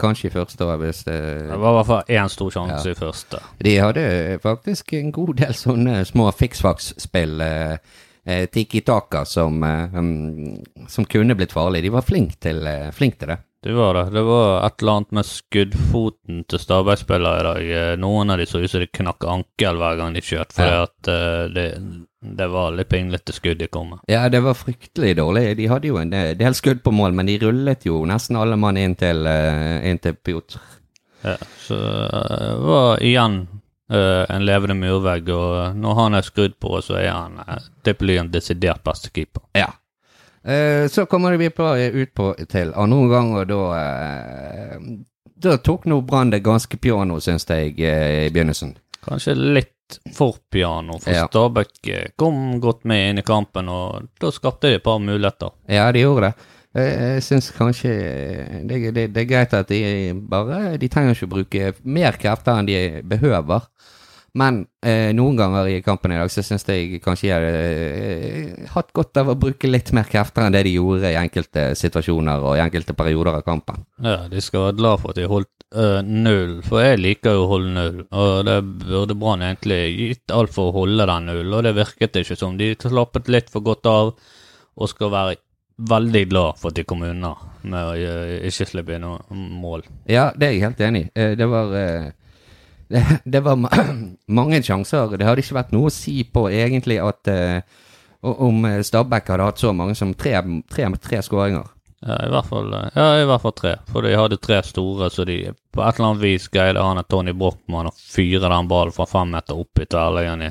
kanskje 0.00 0.26
i 0.26 0.34
første 0.34 0.66
år, 0.66 0.80
hvis 0.82 1.04
det 1.06 1.18
det 1.52 1.58
var 1.60 1.70
i 1.70 1.76
hvert 1.78 1.90
fall 1.92 2.16
én 2.16 2.28
stor 2.32 2.50
sjanse 2.50 2.88
Ja. 2.88 2.94
i 2.96 2.98
første. 2.98 3.42
De 3.62 3.76
hadde 3.78 4.06
faktisk 4.42 4.92
en 4.98 5.12
god 5.12 5.36
del 5.36 5.54
sånne 5.54 6.00
små 6.08 6.30
fiksfaksspill, 6.34 7.40
eh, 7.40 7.76
eh, 8.26 8.46
tiki-taka, 8.50 9.24
som, 9.26 9.62
eh, 9.62 9.94
um, 9.94 10.58
som 10.88 11.04
kunne 11.04 11.34
blitt 11.38 11.52
farlig. 11.54 11.82
De 11.82 11.90
var 11.94 12.02
flinke 12.02 12.38
til, 12.40 12.66
eh, 12.66 12.90
flink 12.90 13.18
til 13.18 13.28
det. 13.28 13.38
Det 13.62 13.72
var 13.72 13.94
det. 13.94 14.10
Det 14.10 14.22
var 14.26 14.66
et 14.66 14.82
eller 14.82 14.92
annet 14.92 15.12
med 15.14 15.26
skuddfoten 15.28 16.40
til 16.50 16.58
Stabæk-spillere 16.58 17.40
i 17.40 17.44
dag. 17.46 17.68
Eh, 17.92 17.98
Noen 18.02 18.32
av 18.34 18.40
de 18.40 18.46
så 18.50 18.58
ut 18.58 18.70
som 18.70 18.82
de 18.82 18.88
knakk 18.90 19.22
ankel 19.30 19.78
hver 19.78 20.00
gang 20.00 20.16
de 20.16 20.22
skjøt, 20.24 20.50
fordi 20.56 20.72
Ja. 20.72 20.80
at 20.88 21.10
uh, 21.12 21.44
det, 21.54 21.66
det 22.40 22.48
var 22.50 22.74
litt 22.74 22.90
pinglete 22.90 23.34
skudd 23.36 23.60
de 23.62 23.68
kom 23.70 23.92
med. 23.92 24.00
Ja, 24.10 24.24
det 24.28 24.40
var 24.42 24.58
fryktelig 24.58 25.14
dårlig. 25.20 25.44
De 25.60 25.68
hadde 25.70 25.92
jo 25.92 26.00
en 26.02 26.10
del 26.10 26.56
skudd 26.58 26.82
på 26.82 26.90
mål, 26.90 27.14
men 27.14 27.30
de 27.30 27.38
rullet 27.38 27.86
jo 27.86 28.00
nesten 28.10 28.36
alle 28.40 28.58
mann 28.58 28.80
inn 28.82 28.96
til, 28.98 29.22
eh, 29.30 29.78
inn 29.90 30.02
til 30.02 30.18
Piotr. 30.18 30.58
Ja, 31.22 31.36
så 31.62 31.78
det 31.78 32.56
var 32.66 32.98
igjen 32.98 33.44
uh, 33.94 34.24
en 34.26 34.42
levende 34.42 34.74
murvegg, 34.74 35.30
og 35.30 35.78
når 35.78 35.94
han 36.00 36.18
er 36.18 36.26
skrudd 36.26 36.58
på, 36.58 36.80
så 36.82 36.98
er 36.98 37.12
han 37.14 37.38
uh, 37.46 38.26
desidert 38.34 38.82
beste 38.82 39.14
keeper. 39.14 39.46
Ja. 39.54 39.70
Eh, 40.44 40.88
så 40.88 41.06
kommer 41.06 41.36
vi 41.38 41.50
på, 41.50 41.76
ut 41.76 42.14
på 42.14 42.34
til 42.50 42.72
andre 42.74 42.98
omgang, 42.98 43.34
og 43.36 43.46
da 43.50 43.60
eh, 43.78 44.78
Da 45.42 45.56
tok 45.58 45.84
nå 45.90 46.00
Brann 46.06 46.30
det 46.30 46.42
ganske 46.42 46.78
piano, 46.78 47.20
syns 47.20 47.46
jeg, 47.50 47.76
eh, 47.82 48.26
i 48.26 48.30
begynnelsen. 48.30 48.76
Kanskje 49.02 49.34
litt 49.34 49.98
for 50.14 50.38
piano, 50.50 50.98
for 51.02 51.12
Ja. 51.12 51.26
Stabæk 51.28 52.14
kom 52.16 52.60
godt 52.60 52.84
med 52.84 53.10
inn 53.10 53.18
i 53.18 53.26
kampen, 53.26 53.68
og 53.68 54.08
da 54.20 54.30
skapte 54.30 54.70
de 54.70 54.78
et 54.78 54.82
par 54.82 54.98
muligheter. 55.02 55.50
Ja, 55.68 55.90
de 55.92 56.04
gjorde 56.04 56.30
det. 56.30 56.34
Jeg, 56.72 57.22
syns 57.22 57.50
kanskje 57.52 57.90
det, 58.64 58.94
det, 58.94 59.08
det 59.12 59.20
er 59.20 59.28
greit 59.28 59.52
at 59.52 59.68
de 59.68 60.14
bare 60.16 60.78
De 60.80 60.88
trenger 60.88 61.12
ikke 61.12 61.26
å 61.28 61.32
bruke 61.34 61.66
mer 61.84 62.16
krefter 62.16 62.56
enn 62.56 62.70
de 62.70 63.02
behøver. 63.04 63.66
Men 64.40 64.62
eh, 64.80 65.10
noen 65.12 65.36
ganger 65.36 65.66
i 65.68 65.80
kampen 65.84 66.14
i 66.14 66.16
dag 66.16 66.30
så 66.32 66.40
syns 66.40 66.64
jeg 66.64 67.02
kanskje 67.04 67.26
jeg 67.28 67.36
hadde 67.36 67.56
eh, 68.06 68.68
hatt 68.72 68.88
godt 68.96 69.18
av 69.20 69.28
å 69.28 69.36
bruke 69.36 69.68
litt 69.68 69.90
mer 69.92 70.08
krefter 70.08 70.46
enn 70.46 70.54
det 70.54 70.62
de 70.64 70.72
gjorde 70.78 71.10
i 71.12 71.18
enkelte 71.20 71.66
situasjoner 71.76 72.40
og 72.40 72.56
i 72.56 72.62
enkelte 72.64 72.96
perioder 72.96 73.36
av 73.36 73.44
kampen. 73.44 73.84
Ja, 74.00 74.22
de 74.32 74.40
skal 74.40 74.70
være 74.70 74.78
glad 74.78 75.02
for 75.02 75.12
at 75.12 75.20
de 75.20 75.28
holdt 75.28 75.66
øh, 75.76 76.00
null, 76.08 76.54
for 76.64 76.80
jeg 76.80 77.02
liker 77.02 77.36
jo 77.36 77.44
å 77.44 77.50
holde 77.50 77.74
null, 77.76 78.00
og 78.08 78.32
det 78.48 78.56
burde 78.86 79.18
Brann 79.20 79.44
egentlig 79.50 79.82
gitt 79.98 80.32
alt 80.32 80.56
for 80.56 80.70
å 80.70 80.76
holde 80.80 81.08
den 81.12 81.28
null, 81.28 81.52
og 81.52 81.68
det 81.68 81.74
virket 81.76 82.16
ikke 82.22 82.38
som. 82.40 82.56
De 82.56 82.72
slappet 82.80 83.28
litt 83.32 83.52
for 83.52 83.60
godt 83.68 83.90
av, 83.92 84.14
og 84.72 84.88
skal 84.88 85.12
være 85.12 85.36
veldig 85.92 86.24
glad 86.30 86.56
for 86.60 86.72
at 86.72 86.80
de 86.80 86.86
kom 86.88 87.04
unna 87.04 87.34
med 87.68 87.78
å 87.84 87.92
øh, 88.00 88.34
ikke 88.48 88.68
slippe 88.72 88.96
inn 88.96 89.06
mål. 89.60 89.84
Ja, 90.08 90.30
det 90.32 90.48
er 90.48 90.56
jeg 90.56 90.64
helt 90.70 90.82
enig 90.88 91.04
i. 91.04 91.12
Eh, 91.20 91.36
Det 91.36 91.48
var 91.52 91.76
eh, 91.76 92.10
det, 92.92 93.04
det 93.36 93.42
var 93.44 93.58
ma 93.60 93.70
mange 94.38 94.62
sjanser. 94.62 95.16
Det 95.16 95.26
hadde 95.26 95.44
ikke 95.44 95.60
vært 95.60 95.72
noe 95.74 95.90
å 95.90 95.94
si 95.94 96.20
på 96.24 96.46
egentlig 96.52 97.00
at 97.02 97.32
uh, 97.32 97.86
om 98.22 98.64
eh, 98.68 98.82
Stabæk 98.86 99.32
hadde 99.32 99.46
hatt 99.48 99.62
så 99.62 99.72
mange 99.74 99.96
som 99.98 100.14
tre, 100.14 100.36
tre, 100.70 100.90
tre 101.02 101.22
skåringer. 101.26 101.70
Ja 102.02 102.16
i, 102.26 102.42
fall, 102.46 102.72
eh, 102.74 102.88
ja, 102.94 103.08
i 103.22 103.26
hvert 103.26 103.42
fall 103.42 103.54
tre. 103.54 103.76
For 103.90 104.02
de 104.02 104.14
hadde 104.18 104.38
tre 104.42 104.60
store, 104.66 105.10
så 105.10 105.26
de 105.26 105.38
på 105.72 105.82
et 105.82 105.98
eller 105.98 106.08
annet 106.08 106.22
vis 106.22 106.48
greide 106.50 106.82
han 106.82 106.98
og 106.98 107.08
Tony 107.10 107.34
Brochmann 107.34 107.90
å 107.90 107.94
fyre 107.94 108.50
den 108.50 108.70
ballen 108.70 108.94
fra 108.94 109.06
fem 109.06 109.30
meter 109.34 109.58
opp 109.58 109.82
i 109.82 109.86
tverrliggeren 109.86 110.48
i 110.48 110.50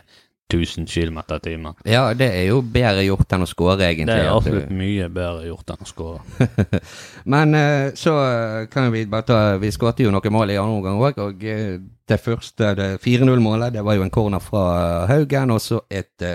1000 0.52 0.86
km 0.92 1.18
i 1.24 1.40
timen. 1.40 1.74
Ja, 1.88 2.04
det 2.14 2.28
er 2.36 2.46
jo 2.50 2.60
bedre 2.62 3.06
gjort 3.06 3.32
enn 3.34 3.46
å 3.46 3.50
skåre, 3.50 3.80
egentlig. 3.88 4.08
Det 4.12 4.26
er 4.26 4.34
absolutt 4.36 4.68
du- 4.70 4.76
mye 4.76 5.08
bedre 5.10 5.48
gjort 5.48 5.72
enn 5.74 5.86
å 5.86 5.90
skåre. 5.90 6.50
Men 7.34 7.56
eh, 7.56 7.92
så 7.96 8.14
eh, 8.26 8.66
kan 8.72 8.92
vi 8.92 9.06
bare 9.06 9.26
ta 9.28 9.40
Vi 9.62 9.72
skåret 9.72 10.00
jo 10.04 10.12
noen 10.12 10.34
mål 10.36 10.52
i 10.54 10.60
andre 10.60 10.78
omgang 10.82 11.00
òg, 11.02 11.18
og 11.24 11.44
eh, 11.48 11.80
det 12.12 12.20
første, 12.20 12.74
det 12.76 12.90
4-0-målet, 13.06 13.72
det 13.78 13.84
var 13.88 13.96
jo 13.96 14.04
en 14.04 14.12
corner 14.12 14.44
fra 14.44 15.06
Haugen, 15.08 15.52
og 15.56 15.62
så 15.64 15.80
et 15.90 16.26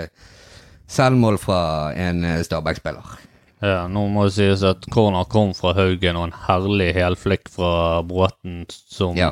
selvmål 0.87 1.37
fra 1.37 1.59
en 1.93 2.23
Stabæk-spiller. 2.43 3.17
Ja, 3.61 3.87
nå 3.89 4.03
må 4.13 4.27
det 4.27 4.35
sies 4.37 4.63
at 4.65 4.85
corner 4.93 5.25
kom 5.29 5.53
fra 5.57 5.73
Haugen 5.77 6.17
og 6.19 6.27
en 6.29 6.35
herlig 6.47 6.91
helflikk 6.97 7.49
fra 7.49 8.01
Bråten 8.05 8.63
som 8.69 9.17
Ja. 9.17 9.31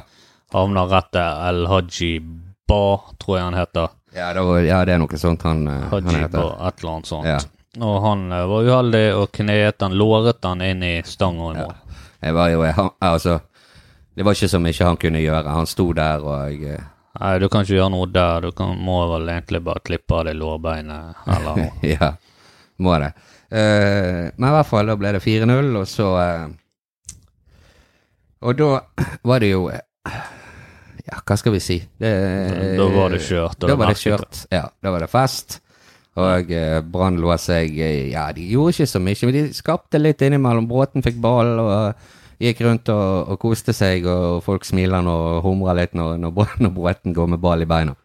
havner 0.54 0.90
rett 0.90 1.12
til 1.14 1.22
El 1.50 1.66
Haji 1.70 2.12
Ba, 2.68 2.98
tror 3.22 3.38
jeg 3.38 3.44
han 3.46 3.58
heter. 3.60 3.90
Ja, 4.16 4.34
det, 4.34 4.42
var, 4.48 4.60
ja, 4.64 4.78
det 4.88 4.94
er 4.96 5.02
noe 5.02 5.18
sånt 5.20 5.44
han, 5.44 5.66
eh, 5.68 5.88
han 5.92 6.08
heter. 6.08 6.40
og 6.40 6.68
et 6.68 6.80
eller 6.80 6.92
annet 6.94 7.10
sånt. 7.10 7.28
Ja. 7.28 7.40
Og 7.84 7.98
han 8.06 8.32
eh, 8.32 8.46
var 8.48 8.70
uheldig 8.70 9.06
og 9.20 9.32
kneet 9.36 9.84
han, 9.84 9.98
låret 10.00 10.48
han 10.48 10.64
inn 10.64 10.84
i 10.88 10.96
stanga 11.04 11.52
i 11.52 11.58
mål. 11.60 11.76
Jeg 12.24 12.38
var 12.38 12.50
jo, 12.54 12.64
han, 12.78 12.92
altså, 13.04 13.40
det 14.16 14.24
var 14.24 14.38
ikke 14.38 14.50
så 14.54 14.62
mye 14.64 14.88
han 14.88 15.00
kunne 15.02 15.20
gjøre. 15.20 15.56
Han 15.58 15.68
sto 15.68 15.90
der 15.98 16.24
og 16.24 16.64
eh, 16.64 16.92
Nei, 17.16 17.38
du 17.40 17.48
kan 17.48 17.64
ikke 17.64 17.78
gjøre 17.78 17.92
noe 17.94 18.08
der. 18.12 18.44
Du 18.44 18.52
kan, 18.56 18.74
må 18.76 18.98
vel 19.08 19.30
egentlig 19.32 19.62
bare 19.64 19.84
klippe 19.84 20.18
av 20.18 20.26
deg 20.28 20.36
lårbeinet 20.40 21.28
eller. 21.32 21.62
Ja, 21.96 22.12
må 22.84 22.98
det. 23.00 23.14
Uh, 23.46 24.32
men 24.36 24.48
i 24.50 24.54
hvert 24.56 24.68
fall, 24.68 24.90
da 24.90 24.96
ble 25.00 25.14
det 25.16 25.22
4-0, 25.24 25.70
og 25.80 25.86
så 25.88 26.08
uh, 26.18 26.48
Og 28.42 28.58
da 28.58 28.70
var 29.24 29.44
det 29.44 29.52
jo 29.52 29.68
eh, 29.72 29.86
Ja, 31.06 31.20
hva 31.22 31.38
skal 31.38 31.54
vi 31.54 31.62
si? 31.62 31.78
Det, 32.02 32.12
Da 32.80 32.88
var 32.90 33.14
det 33.14 33.22
kjørt, 33.22 33.60
Da 33.62 33.78
var 33.78 33.92
det 33.94 34.00
kjørt, 34.02 34.46
ja. 34.54 34.66
Da 34.82 34.94
var 34.94 35.06
det 35.06 35.10
fest. 35.12 35.60
Og 36.16 36.52
eh, 36.56 36.80
Brann 36.82 37.20
lå 37.20 37.34
seg 37.42 37.76
eh, 37.76 38.08
Ja, 38.14 38.30
de 38.34 38.46
gjorde 38.48 38.74
ikke 38.78 38.88
så 38.88 39.02
mye, 39.04 39.28
men 39.28 39.36
de 39.36 39.44
skapte 39.58 40.00
litt 40.00 40.24
innimellom. 40.24 40.70
Bråten 40.70 41.04
fikk 41.06 41.20
ball 41.22 41.60
og 41.60 42.08
gikk 42.42 42.64
rundt 42.66 42.90
og, 42.92 43.34
og 43.34 43.40
koste 43.44 43.76
seg, 43.76 44.08
og 44.10 44.42
folk 44.44 44.66
smiler 44.68 45.06
og 45.12 45.44
humrer 45.46 45.78
litt 45.82 45.94
når, 45.96 46.18
når, 46.24 46.56
når 46.64 46.74
Bråten 46.80 47.16
går 47.16 47.32
med 47.36 47.44
ball 47.44 47.66
i 47.66 47.70
beina. 47.70 47.96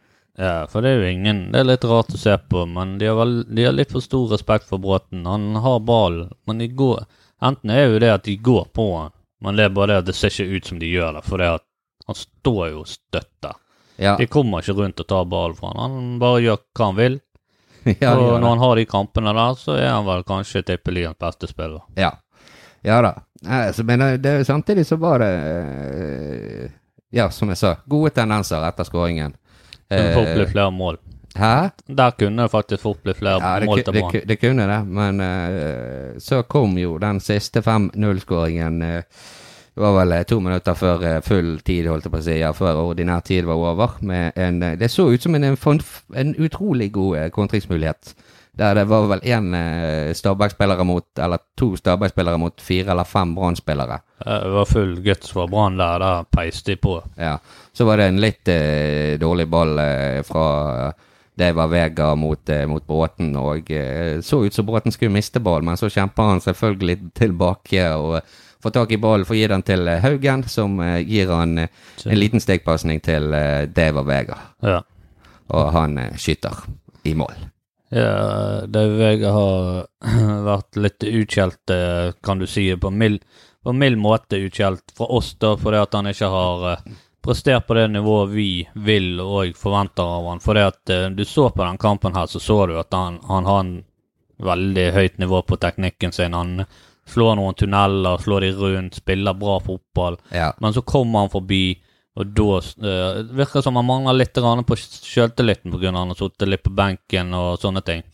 Ja, 0.41 0.65
for 0.71 0.81
det 0.81 0.95
er 0.95 1.03
jo 1.03 1.09
ingen 1.11 1.41
Det 1.53 1.59
er 1.61 1.67
litt 1.69 1.83
rart 1.85 2.15
å 2.15 2.19
se 2.19 2.33
på, 2.49 2.63
men 2.71 2.95
de 3.01 3.09
har, 3.11 3.17
vel, 3.19 3.41
de 3.45 3.65
har 3.67 3.75
litt 3.77 3.91
for 3.93 4.05
stor 4.05 4.31
respekt 4.33 4.69
for 4.71 4.83
Bråten. 4.83 5.25
Han 5.29 5.55
har 5.63 5.81
ballen, 5.85 6.31
men 6.49 6.63
de 6.63 6.71
går 6.75 7.05
Enten 7.41 7.73
er 7.73 7.87
jo 7.89 8.01
det 8.03 8.11
at 8.13 8.27
de 8.27 8.35
går 8.37 8.67
på 8.77 8.85
han, 8.99 9.13
men 9.41 9.57
det 9.57 9.65
er 9.65 9.73
bare 9.73 9.95
det 9.95 10.03
at 10.03 10.09
det 10.11 10.15
ser 10.19 10.35
ikke 10.35 10.59
ut 10.59 10.67
som 10.69 10.81
de 10.83 10.91
gjør 10.93 11.15
det, 11.17 11.23
for 11.25 11.41
det 11.41 11.47
at 11.55 11.65
han 12.11 12.19
står 12.19 12.63
jo 12.75 12.85
støtta. 12.89 13.55
Ja, 14.01 14.15
De 14.17 14.27
kommer 14.33 14.65
ikke 14.65 14.79
rundt 14.79 15.01
og 15.03 15.07
tar 15.11 15.27
ballen 15.29 15.57
fra 15.59 15.73
han. 15.75 15.81
Han 15.97 16.15
bare 16.23 16.41
gjør 16.45 16.63
hva 16.77 16.87
han 16.89 16.97
vil. 16.99 17.19
ja, 18.01 18.15
og 18.17 18.41
når 18.41 18.49
han 18.49 18.63
har 18.65 18.77
de 18.81 18.87
kampene 18.89 19.33
der, 19.37 19.59
så 19.61 19.77
er 19.77 19.91
han 19.93 20.07
vel 20.09 20.25
kanskje 20.29 20.63
tippeligaens 20.69 21.19
beste 21.21 21.49
spiller. 21.51 21.83
Ja. 22.01 22.15
ja 22.85 23.01
da. 23.05 23.15
Altså, 23.47 23.85
men 23.89 24.01
det, 24.05 24.11
det, 24.25 24.35
samtidig 24.49 24.87
så 24.89 24.99
var 25.01 25.23
det 25.23 25.31
eh, 25.35 26.71
Ja, 27.11 27.31
som 27.33 27.49
jeg 27.51 27.59
sa, 27.59 27.75
gode 27.91 28.13
tendenser 28.15 28.63
etter 28.69 28.89
skåringen. 28.89 29.33
Kunne 29.91 30.13
fort 30.15 30.35
bli 30.35 30.45
Eh, 30.45 30.53
flere 30.53 30.71
mål. 30.71 30.99
Hæ? 31.35 31.71
Der 31.87 32.11
kunne 32.19 32.43
det 32.43 32.53
faktisk 32.53 32.83
fort 32.83 33.03
bli 33.03 33.15
flere 33.15 33.41
Ja, 33.41 33.61
det, 33.61 33.67
mål 33.67 33.79
til 33.79 33.85
til 33.85 34.13
det, 34.13 34.23
det 34.29 34.37
kunne 34.41 34.67
det, 34.67 34.81
men 34.87 35.21
eh, 35.21 36.19
så 36.19 36.43
kom 36.43 36.79
jo 36.79 36.99
den 36.99 37.21
siste 37.21 37.61
5-0-skåringen. 37.61 38.83
eh, 38.83 39.03
det 39.81 39.87
var 39.87 39.95
vel 39.97 40.13
eh, 40.13 40.27
to 40.29 40.37
minutter 40.45 40.75
før 40.77 41.05
eh, 41.09 41.23
full 41.25 41.55
tid, 41.65 41.87
holdt 41.89 42.05
jeg 42.05 42.13
på 42.13 42.19
å 42.19 42.25
si, 42.27 42.35
ja, 42.43 42.51
før 42.53 42.83
ordinær 42.83 43.23
tid 43.25 43.47
var 43.49 43.63
over. 43.71 43.95
Med 44.05 44.37
en, 44.37 44.59
eh, 44.67 44.75
det 44.77 44.91
så 44.93 45.07
ut 45.09 45.25
som 45.25 45.39
en, 45.39 45.47
en, 45.49 46.35
utrolig 46.37 46.91
god 46.93 47.31
kontringsmulighet. 47.33 48.13
Der 48.61 48.75
det 48.77 48.85
var 48.91 49.07
vel 49.09 49.23
én 49.25 49.55
Stabæk-spillere 50.19 50.85
mot, 50.85 51.07
eller 51.17 51.41
to 51.57 51.71
Stabæk-spillere 51.81 52.37
mot 52.43 52.61
fire 52.61 52.93
eller 52.93 53.09
fem 53.09 53.33
Brann-spillere. 53.35 54.03
Det 54.21 54.53
var 54.53 54.69
full 54.69 54.99
guts 55.01 55.33
fra 55.33 55.47
Brann 55.49 55.81
der. 55.81 56.03
Der 56.03 56.29
peiste 56.29 56.75
de 56.75 56.77
på. 56.77 56.99
Ja. 57.17 57.39
Så 57.73 57.89
var 57.89 57.97
det 57.97 58.11
en 58.11 58.21
litt 58.21 58.53
eh, 58.53 59.17
dårlig 59.23 59.49
ball 59.49 59.81
eh, 59.81 60.21
fra 60.29 60.93
det 61.41 61.55
var 61.57 61.73
Vega 61.73 62.11
mot, 62.21 62.43
eh, 62.53 62.67
mot 62.69 62.85
Bråten, 62.85 63.33
og 63.41 63.71
så 64.21 64.43
ut 64.45 64.53
som 64.53 64.67
Bråten 64.69 64.93
skulle 64.93 65.15
miste 65.15 65.41
ball, 65.41 65.65
men 65.65 65.79
så 65.81 65.89
kjemper 65.89 66.35
han 66.35 66.45
selvfølgelig 66.45 66.99
tilbake 67.17 67.87
og 67.97 68.19
får 68.63 68.71
tak 68.71 68.93
i 68.93 68.99
ballen 69.01 69.27
får 69.27 69.37
gi 69.37 69.47
den 69.53 69.63
til 69.67 69.89
eh, 69.89 70.03
Haugen, 70.05 70.45
som 70.49 70.81
eh, 70.81 70.99
gir 71.07 71.31
han 71.33 71.59
eh, 71.59 71.69
en 72.05 72.19
liten 72.19 72.41
stegpasning 72.41 73.01
til 73.05 73.31
Dave 73.75 74.03
og 74.03 74.07
Vega, 74.09 74.39
Ja. 74.63 74.83
og 75.49 75.73
han 75.73 75.99
skyter 76.17 76.65
i 77.05 77.15
mål. 77.15 77.35
Ja, 77.91 78.67
Dave 78.67 78.97
Vega 79.01 79.33
har 79.35 79.87
vært 80.51 80.77
litt 80.79 81.05
utskjelt, 81.05 81.71
eh, 81.75 82.13
kan 82.23 82.39
du 82.39 82.47
si, 82.47 82.69
på 82.77 82.91
mild, 82.91 83.25
på 83.65 83.73
mild 83.75 83.99
måte 83.99 84.39
utskjelt 84.39 84.95
fra 84.97 85.09
oss, 85.11 85.35
da, 85.41 85.57
fordi 85.59 85.81
at 85.83 85.97
han 85.99 86.07
ikke 86.13 86.29
har 86.31 86.69
prestert 87.23 87.67
på 87.67 87.75
det 87.75 87.89
nivået 87.89 88.31
vi 88.31 88.69
vil 88.75 89.21
og 89.21 89.57
forventer 89.59 90.03
av 90.03 90.29
han. 90.31 90.41
For 90.41 90.57
det 90.57 90.63
at 90.71 90.93
uh, 90.95 91.09
du 91.13 91.25
så 91.29 91.51
på 91.51 91.65
den 91.65 91.79
kampen 91.79 92.15
her, 92.17 92.27
så 92.27 92.41
så 92.41 92.63
du 92.67 92.79
at 92.81 92.95
han, 92.97 93.19
han 93.29 93.45
har 93.45 93.61
en 93.61 93.75
veldig 94.41 94.87
høyt 94.95 95.19
nivå 95.21 95.43
på 95.43 95.59
teknikken 95.61 96.15
sin. 96.17 96.33
Han 96.33 96.65
slår 97.11 97.37
noen 97.39 97.57
tunneler, 97.59 98.19
slår 98.23 98.47
de 98.47 98.51
rundt, 98.57 98.99
spiller 99.03 99.37
bra 99.39 99.59
fotball. 99.65 100.19
Ja. 100.35 100.53
Men 100.61 100.75
så 100.77 100.83
kommer 100.87 101.25
han 101.25 101.33
forbi, 101.33 101.65
og 102.19 102.35
da 102.37 102.59
uh, 102.59 103.21
virker 103.37 103.65
som 103.65 103.79
han 103.79 103.89
mangler 103.89 104.19
litt 104.19 104.35
på 104.35 104.79
sjøltilliten 104.79 105.73
pga. 105.73 105.93
han 105.93 106.13
har 106.13 106.19
sittet 106.19 106.51
litt 106.51 106.67
på 106.67 106.75
benken 106.75 107.35
og 107.35 107.61
sånne 107.63 107.83
ting. 107.87 108.05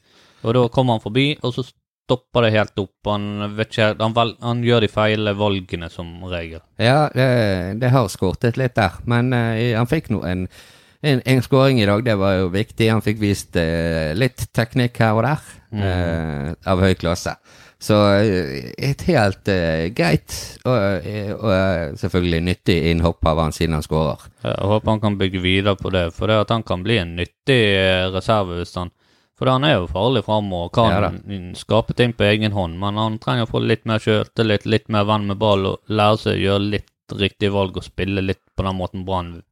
Og 0.45 0.55
da 0.55 0.69
kommer 0.73 0.97
han 0.97 1.05
forbi, 1.05 1.31
og 1.43 1.55
så 1.57 1.65
stopper 2.07 2.47
det 2.47 2.55
helt 2.55 2.79
opp. 2.79 2.95
Han, 3.11 3.57
vet 3.57 3.73
ikke, 3.73 3.91
han, 3.99 4.15
vel, 4.15 4.33
han 4.45 4.62
gjør 4.65 4.87
de 4.87 4.91
feile 4.93 5.35
valgene 5.37 5.91
som 5.91 6.12
regel. 6.31 6.62
Ja, 6.79 7.09
det, 7.15 7.29
det 7.83 7.91
har 7.95 8.09
skortet 8.12 8.61
litt 8.61 8.76
der, 8.79 9.00
men 9.11 9.35
uh, 9.35 9.59
han 9.75 9.91
fikk 9.91 10.12
nå 10.15 10.23
en, 10.29 10.47
en, 11.03 11.23
en 11.25 11.45
skåring 11.45 11.83
i 11.83 11.88
dag, 11.88 12.05
det 12.07 12.17
var 12.21 12.38
jo 12.38 12.50
viktig. 12.55 12.93
Han 12.93 13.05
fikk 13.05 13.23
vist 13.23 13.59
uh, 13.59 14.12
litt 14.15 14.49
teknikk 14.55 15.03
her 15.03 15.19
og 15.19 15.26
der, 15.26 15.55
eh, 15.76 16.53
av 16.67 16.83
høy 16.83 16.95
klasse. 16.99 17.37
Så 17.78 17.97
eh, 18.16 18.71
et 18.78 19.02
helt 19.11 19.49
uh, 19.52 19.87
greit 19.92 20.35
og, 20.64 21.04
eh, 21.04 21.33
og 21.37 21.99
selvfølgelig 22.00 22.40
nyttig 22.47 22.76
innhopp 22.90 23.26
av 23.28 23.42
han 23.45 23.52
siden 23.52 23.76
han 23.76 23.85
skårer. 23.85 24.23
Jeg 24.47 24.71
håper 24.71 24.95
han 24.95 25.02
kan 25.02 25.18
bygge 25.21 25.42
videre 25.45 25.76
på 25.76 25.92
det, 25.92 26.06
for 26.16 26.33
det 26.33 26.38
at 26.47 26.54
han 26.54 26.64
kan 26.66 26.87
bli 26.87 26.97
en 27.02 27.12
nyttig 27.18 27.61
reserve 28.14 28.62
hvis 28.62 28.76
han 28.80 28.95
For 29.37 29.50
han 29.52 29.64
er 29.68 29.75
jo 29.75 29.90
farlig 29.92 30.25
framover, 30.25 30.71
kan 30.73 30.88
Ja 30.88 31.11
skape 31.56 31.92
ting 31.92 32.14
på 32.16 32.25
egen 32.25 32.52
hånd, 32.52 32.78
men 32.80 32.97
han 32.97 33.18
trenger 33.18 33.45
å 33.45 33.50
få 33.50 33.61
litt 33.61 33.85
mer 33.85 34.00
sjøltillit, 34.00 34.64
litt 34.64 34.88
mer 34.88 35.04
venn 35.04 35.26
med 35.28 35.37
ball 35.37 35.66
og 35.66 35.92
lære 35.92 36.23
seg 36.23 36.38
å 36.38 36.45
gjøre 36.45 36.71
litt 36.73 37.16
riktig 37.21 37.50
valg 37.52 37.76
og 37.76 37.85
spille 37.85 38.25
litt 38.25 38.40
på 38.56 38.64
den 38.64 38.78
måten 38.78 39.04
Brann 39.04 39.42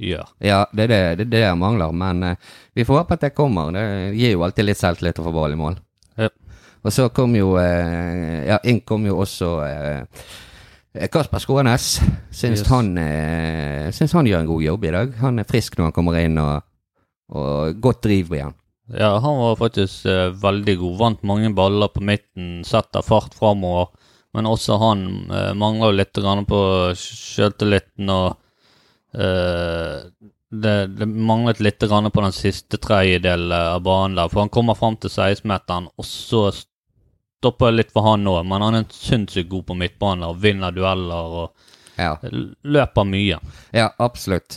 gjør. 0.00 0.30
Ja, 0.40 0.64
det 0.72 0.88
er 0.88 0.88
det, 0.88 1.02
det, 1.18 1.26
det 1.36 1.42
jeg 1.44 1.60
mangler, 1.60 1.92
men 1.92 2.24
uh, 2.24 2.54
vi 2.74 2.86
får 2.88 3.02
håpe 3.02 3.18
at 3.18 3.26
det 3.28 3.34
kommer. 3.36 3.72
Det 3.76 4.16
gir 4.16 4.34
jo 4.34 4.46
alltid 4.46 4.70
litt 4.70 4.80
selvtillit 4.80 5.20
å 5.20 5.26
få 5.28 5.34
ball 5.36 5.52
i 5.52 5.60
mål. 5.60 5.76
Og 6.84 6.92
så 6.92 7.06
kom 7.16 7.32
jo 7.36 7.54
eh, 7.60 8.44
Ja, 8.50 8.58
inn 8.68 8.82
kom 8.84 9.06
jo 9.08 9.16
også 9.24 9.48
eh, 9.64 11.06
Kasper 11.10 11.40
Skånes. 11.42 11.86
Syns, 12.30 12.60
Yes. 12.60 12.68
han, 12.70 12.92
eh, 13.00 13.88
syns 13.96 14.12
han 14.14 14.28
gjør 14.28 14.44
en 14.44 14.50
god 14.52 14.62
jobb 14.62 14.84
i 14.84 14.92
dag. 14.94 15.14
Han 15.22 15.40
er 15.42 15.48
frisk 15.48 15.78
når 15.78 15.88
han 15.88 15.96
kommer 15.96 16.18
inn, 16.20 16.36
og, 16.38 16.62
og 17.34 17.80
godt 17.82 18.04
driv 18.06 18.28
på 18.30 18.36
igjen. 18.38 18.54
Ja, 18.92 19.14
han 19.18 19.38
var 19.40 19.56
faktisk 19.56 20.04
eh, 20.12 20.28
veldig 20.44 20.76
god. 20.82 20.96
Vant 21.00 21.22
mange 21.26 21.50
baller 21.56 21.88
på 21.90 22.04
midten, 22.04 22.60
setter 22.68 23.02
fart 23.02 23.32
framover. 23.34 23.88
Men 24.36 24.46
også 24.50 24.76
han 24.82 25.04
eh, 25.32 25.52
mangler 25.56 25.96
litt 25.96 26.14
grann 26.20 26.44
på 26.46 26.60
sjøltilliten 26.98 28.10
og 28.12 28.36
eh, 29.14 30.04
det, 30.54 30.74
det 30.98 31.06
manglet 31.10 31.58
litt 31.64 31.82
grann 31.82 32.10
på 32.14 32.22
den 32.22 32.34
siste 32.34 32.78
tredjedelen 32.82 33.50
av 33.56 33.80
banen 33.86 34.18
der. 34.18 34.30
For 34.30 34.44
han 34.44 34.52
kommer 34.54 34.78
fram 34.78 34.98
til 35.02 35.10
16-meteren, 35.10 35.88
og 35.98 36.06
så 36.06 36.44
stopper 37.44 37.76
litt 37.76 37.92
for 37.92 38.08
han 38.08 38.24
nå. 38.24 38.38
Men 38.48 38.64
han 38.64 38.80
er 38.80 38.88
sinnssykt 38.92 39.52
god 39.52 39.68
på 39.68 39.76
midtbane 39.84 40.32
og 40.32 40.40
vinner 40.42 40.72
dueller 40.74 41.38
og 41.44 41.70
Ja, 42.00 42.16
løper 42.66 43.04
mye. 43.06 43.36
ja 43.76 43.90
absolutt. 44.02 44.56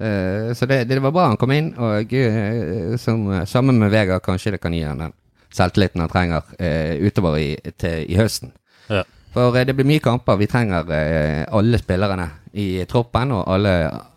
Eh, 0.00 0.54
så 0.54 0.64
det, 0.70 0.84
det 0.88 1.00
var 1.02 1.10
bra 1.12 1.24
han 1.26 1.36
kom 1.36 1.50
inn, 1.52 1.72
og 1.76 2.12
eh, 2.14 2.94
som, 3.02 3.26
sammen 3.50 3.80
med 3.82 3.90
Vegard 3.90 4.22
kanskje 4.24 4.52
det 4.54 4.60
kan 4.62 4.72
gi 4.72 4.84
han 4.86 5.02
den 5.02 5.12
selvtilliten 5.52 6.00
han 6.04 6.10
trenger 6.12 6.44
eh, 6.62 7.00
utover 7.02 7.36
i, 7.42 7.48
til, 7.76 8.04
i 8.06 8.16
høsten. 8.20 8.52
Ja. 8.92 9.02
For 9.34 9.52
det 9.58 9.74
blir 9.76 9.88
mye 9.90 10.00
kamper. 10.00 10.38
Vi 10.40 10.46
trenger 10.48 10.88
alle 11.52 11.78
spillerne 11.82 12.28
i 12.56 12.84
troppen, 12.88 13.34
og 13.36 13.44
alle, 13.52 13.74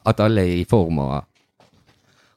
at 0.08 0.22
alle 0.24 0.46
er 0.48 0.62
i 0.62 0.66
form 0.70 1.02
og 1.04 1.18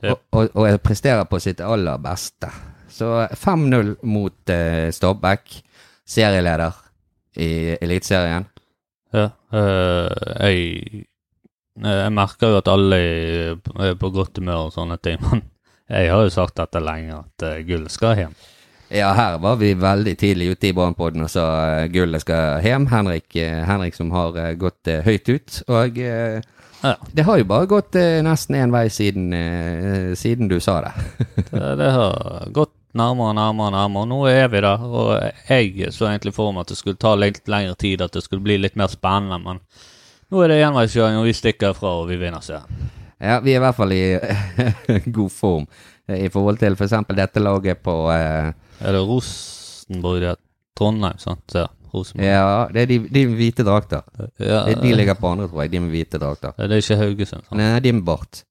Ja. 0.04 0.12
og, 0.32 0.48
og, 0.54 0.56
og 0.58 0.80
presterer 0.84 1.24
på 1.30 1.38
sitt 1.40 1.60
aller 1.64 2.00
beste. 2.02 2.50
Så 2.92 3.06
5-0 3.40 3.94
mot 4.02 4.50
Stabæk, 4.92 5.54
serieleder 6.06 6.72
i 7.36 7.76
Eliteserien. 7.80 8.46
Ja, 9.14 9.28
Øh, 9.54 10.10
jeg, 10.42 11.04
jeg 11.84 12.12
merker 12.12 12.50
jo 12.50 12.56
at 12.58 12.68
alle 12.72 12.96
er 12.98 13.52
er 13.78 13.94
på 13.94 14.08
godt 14.10 14.38
humør 14.40 14.64
og 14.66 14.72
sånne 14.74 14.96
ting, 14.98 15.20
men 15.30 15.42
jeg 15.88 16.10
har 16.10 16.24
jo 16.26 16.32
sagt 16.34 16.56
dette 16.58 16.80
lenge, 16.82 17.14
at 17.20 17.44
Gullet 17.44 17.68
gull 17.68 17.84
skal 17.94 18.16
hjem. 18.18 18.34
Ja, 18.90 19.12
her 19.14 19.38
var 19.38 19.56
vi 19.56 19.72
veldig 19.78 20.16
tidlig 20.18 20.50
ute 20.56 20.68
i 20.68 20.72
Brannpodden 20.76 21.22
og 21.24 21.30
sa 21.32 21.44
eh, 21.80 21.86
gullet 21.94 22.20
skal 22.22 22.60
hjem. 22.62 22.84
Henrik, 22.90 23.30
eh, 23.40 23.62
Henrik 23.66 23.94
som 23.96 24.10
har 24.14 24.36
eh, 24.38 24.52
gått 24.60 24.90
eh, 24.90 25.00
høyt 25.06 25.28
ut. 25.30 25.62
Og 25.68 25.98
eh, 25.98 26.42
Ja. 26.84 26.96
det 27.16 27.24
har 27.24 27.38
jo 27.40 27.46
bare 27.48 27.66
gått 27.70 27.96
eh, 27.96 28.18
nesten 28.22 28.58
én 28.60 28.74
vei 28.74 28.88
siden, 28.92 29.30
eh, 29.32 30.10
siden 30.20 30.50
du 30.50 30.58
sa 30.60 30.80
det. 30.84 30.92
Det, 31.50 31.62
det 31.80 31.90
har 31.96 32.50
gått 32.52 32.74
nærmere 32.98 33.32
og 33.32 33.38
nærmere 33.38 33.74
nærmere. 33.74 34.08
Nå 34.10 34.18
er 34.30 34.48
vi 34.52 34.60
der, 34.64 34.84
og 34.84 35.10
jeg 35.48 35.92
så 35.94 36.08
egentlig 36.10 36.34
for 36.36 36.54
meg 36.54 36.64
at 36.64 36.72
det 36.72 36.78
skulle 36.78 37.00
ta 37.00 37.14
litt 37.18 37.42
lengre 37.50 37.76
tid, 37.80 38.02
at 38.04 38.14
det 38.14 38.22
skulle 38.24 38.44
bli 38.44 38.58
litt 38.60 38.78
mer 38.80 38.92
spennende, 38.92 39.40
men 39.42 39.62
nå 40.32 40.42
er 40.42 40.50
det 40.52 40.60
enveiskjøring, 40.66 41.18
og 41.20 41.28
vi 41.28 41.34
stikker 41.36 41.74
fra, 41.76 41.98
og 42.02 42.08
vi 42.10 42.18
vinner 42.20 42.44
serien. 42.44 42.90
Ja, 43.22 43.38
vi 43.40 43.54
er 43.54 43.60
i 43.60 43.62
hvert 43.62 43.76
fall 43.76 43.92
i 43.94 44.02
god 45.18 45.32
form 45.32 45.68
i 46.10 46.26
forhold 46.28 46.58
til 46.60 46.74
f.eks. 46.76 46.96
dette 47.16 47.40
laget 47.40 47.78
på 47.80 47.92
eh, 48.12 48.50
Er 48.84 48.96
det 48.96 49.00
Rosenborg 49.08 50.20
det 50.20 50.34
er? 50.34 50.40
Trondheim, 50.76 51.16
sant? 51.22 51.54
Ja, 51.54 51.68
Rosenborg. 51.94 52.26
Ja, 52.26 52.66
det 52.74 52.82
er 52.82 52.90
de, 52.90 52.98
de 53.14 53.22
med 53.30 53.38
hvite 53.38 53.64
drakter. 53.64 54.02
Ja, 54.42 54.64
De, 54.66 54.74
de 54.82 54.90
ligger 54.98 55.16
på 55.16 55.30
andre, 55.30 55.46
tror 55.48 55.62
jeg. 55.62 55.72
De 55.72 55.80
med 55.80 55.94
hvite 55.94 56.18
drakter. 56.20 56.52
Det 56.58 56.66
er 56.66 56.82
ikke 56.82 56.98
Haugesund, 56.98 57.46
sant? 57.46 57.56
Nei, 57.60 57.70
de 57.80 57.94
med 57.94 58.04
bart. 58.04 58.42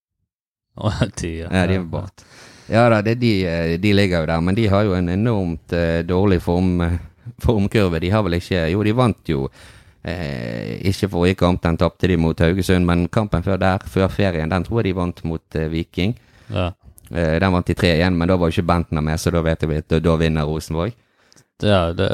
Å, 0.80 0.94
de, 1.20 1.34
Ja, 1.44 1.68
de 1.70 1.78
med 1.84 1.92
bart. 1.94 2.24
Ja 2.26 2.53
da, 2.68 3.02
det 3.02 3.16
de, 3.20 3.32
eh, 3.46 3.78
de 3.82 3.94
ligger 3.94 4.20
jo 4.24 4.26
der, 4.26 4.42
men 4.42 4.56
de 4.56 4.68
har 4.72 4.84
jo 4.84 4.94
en 4.96 5.10
enormt 5.10 5.74
eh, 5.74 6.02
dårlig 6.08 6.42
form, 6.42 6.82
eh, 6.82 6.98
formkurve. 7.44 8.00
De 8.00 8.10
har 8.10 8.24
vel 8.24 8.34
ikke 8.40 8.70
Jo, 8.72 8.84
de 8.84 8.92
vant 8.96 9.30
jo 9.30 9.50
eh, 10.04 10.80
ikke 10.90 11.10
forrige 11.10 11.36
kamp, 11.40 11.62
den 11.64 11.78
tapte 11.78 12.08
de 12.08 12.18
mot 12.18 12.40
Haugesund, 12.40 12.86
men 12.86 13.08
kampen 13.08 13.44
før 13.44 13.58
der, 13.62 13.84
før 13.88 14.08
ferien, 14.12 14.50
den 14.52 14.64
tror 14.64 14.82
jeg 14.82 14.92
de 14.92 14.98
vant 15.00 15.24
mot 15.24 15.56
eh, 15.60 15.70
Viking. 15.72 16.16
Ja. 16.50 16.72
Eh, 17.12 17.40
den 17.40 17.54
vant 17.54 17.68
de 17.68 17.74
3 17.78 17.96
igjen, 17.98 18.18
men 18.18 18.28
da 18.32 18.36
var 18.38 18.50
jo 18.52 18.58
ikke 18.58 18.68
Bentner 18.72 19.02
med, 19.06 19.20
så 19.20 19.32
da 19.32 19.42
vet 19.46 19.64
vi 19.70 19.78
at 19.78 19.88
da- 19.90 20.00
da 20.00 20.16
vinner 20.20 20.48
Rosenborg. 20.48 20.94
Ja, 21.64 21.94
det, 21.94 22.10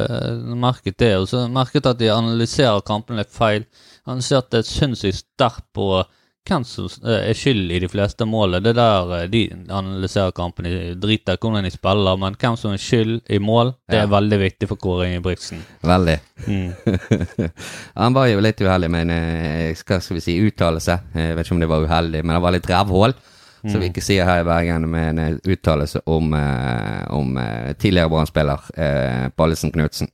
merket 0.60 0.98
det. 1.00 1.14
Og 1.18 1.28
så 1.32 1.48
merket 1.50 1.86
at 1.90 1.98
de 1.98 2.10
analyserer 2.14 2.84
kampene 2.86 3.24
litt 3.24 3.32
feil. 3.34 3.64
Analyserte 4.06 4.62
sinnssykt 4.68 5.24
sterkt 5.24 5.64
på 5.74 6.04
hvem 6.48 6.64
som 6.66 6.88
eh, 7.06 7.30
er 7.30 7.38
skyld 7.38 7.72
i 7.76 7.80
de 7.84 7.88
fleste 7.92 8.26
målene. 8.26 8.62
Det 8.64 8.74
der 8.78 9.12
eh, 9.18 9.26
de 9.30 9.42
analyserer 9.70 10.32
kampen 10.38 10.66
De 10.66 10.96
driter 10.98 11.36
i 11.38 11.42
hvordan 11.42 11.64
de 11.68 11.72
spiller, 11.74 12.18
men 12.22 12.38
hvem 12.40 12.56
som 12.58 12.74
er 12.74 12.82
skyld 12.82 13.20
i 13.30 13.40
mål, 13.44 13.74
det 13.90 14.00
er 14.00 14.06
Ja. 14.08 14.12
veldig 14.16 14.40
viktig 14.42 14.70
for 14.72 14.76
Kåre 14.82 15.10
Ingebrigtsen. 15.10 15.62
Veldig. 15.84 16.18
Mm. 16.48 16.72
han 18.02 18.14
var 18.18 18.28
jo 18.32 18.40
litt 18.42 18.62
uheldig 18.62 18.90
med 18.92 19.08
en 19.10 19.16
eh, 19.18 19.76
hva 19.86 20.00
skal 20.02 20.18
vi 20.18 20.24
si, 20.26 20.38
uttalelse. 20.48 21.00
Jeg 21.14 21.36
vet 21.36 21.46
ikke 21.46 21.58
om 21.58 21.60
det 21.66 21.70
var 21.70 21.86
uheldig, 21.86 22.24
men 22.26 22.36
det 22.38 22.44
var 22.48 22.56
litt 22.58 22.70
rævhål. 22.70 23.18
Som 23.60 23.82
vi 23.84 23.90
ikke 23.90 24.00
sier 24.00 24.24
her 24.24 24.40
i 24.40 24.48
Bergen, 24.48 24.86
med 24.88 25.18
en 25.20 25.40
uttalelse 25.44 26.00
om, 26.08 26.30
om 27.12 27.34
tidligere 27.76 28.08
Brann-spiller 28.08 28.70
eh, 28.80 29.26
Pallesen 29.36 29.74
Knutsen. 29.76 30.08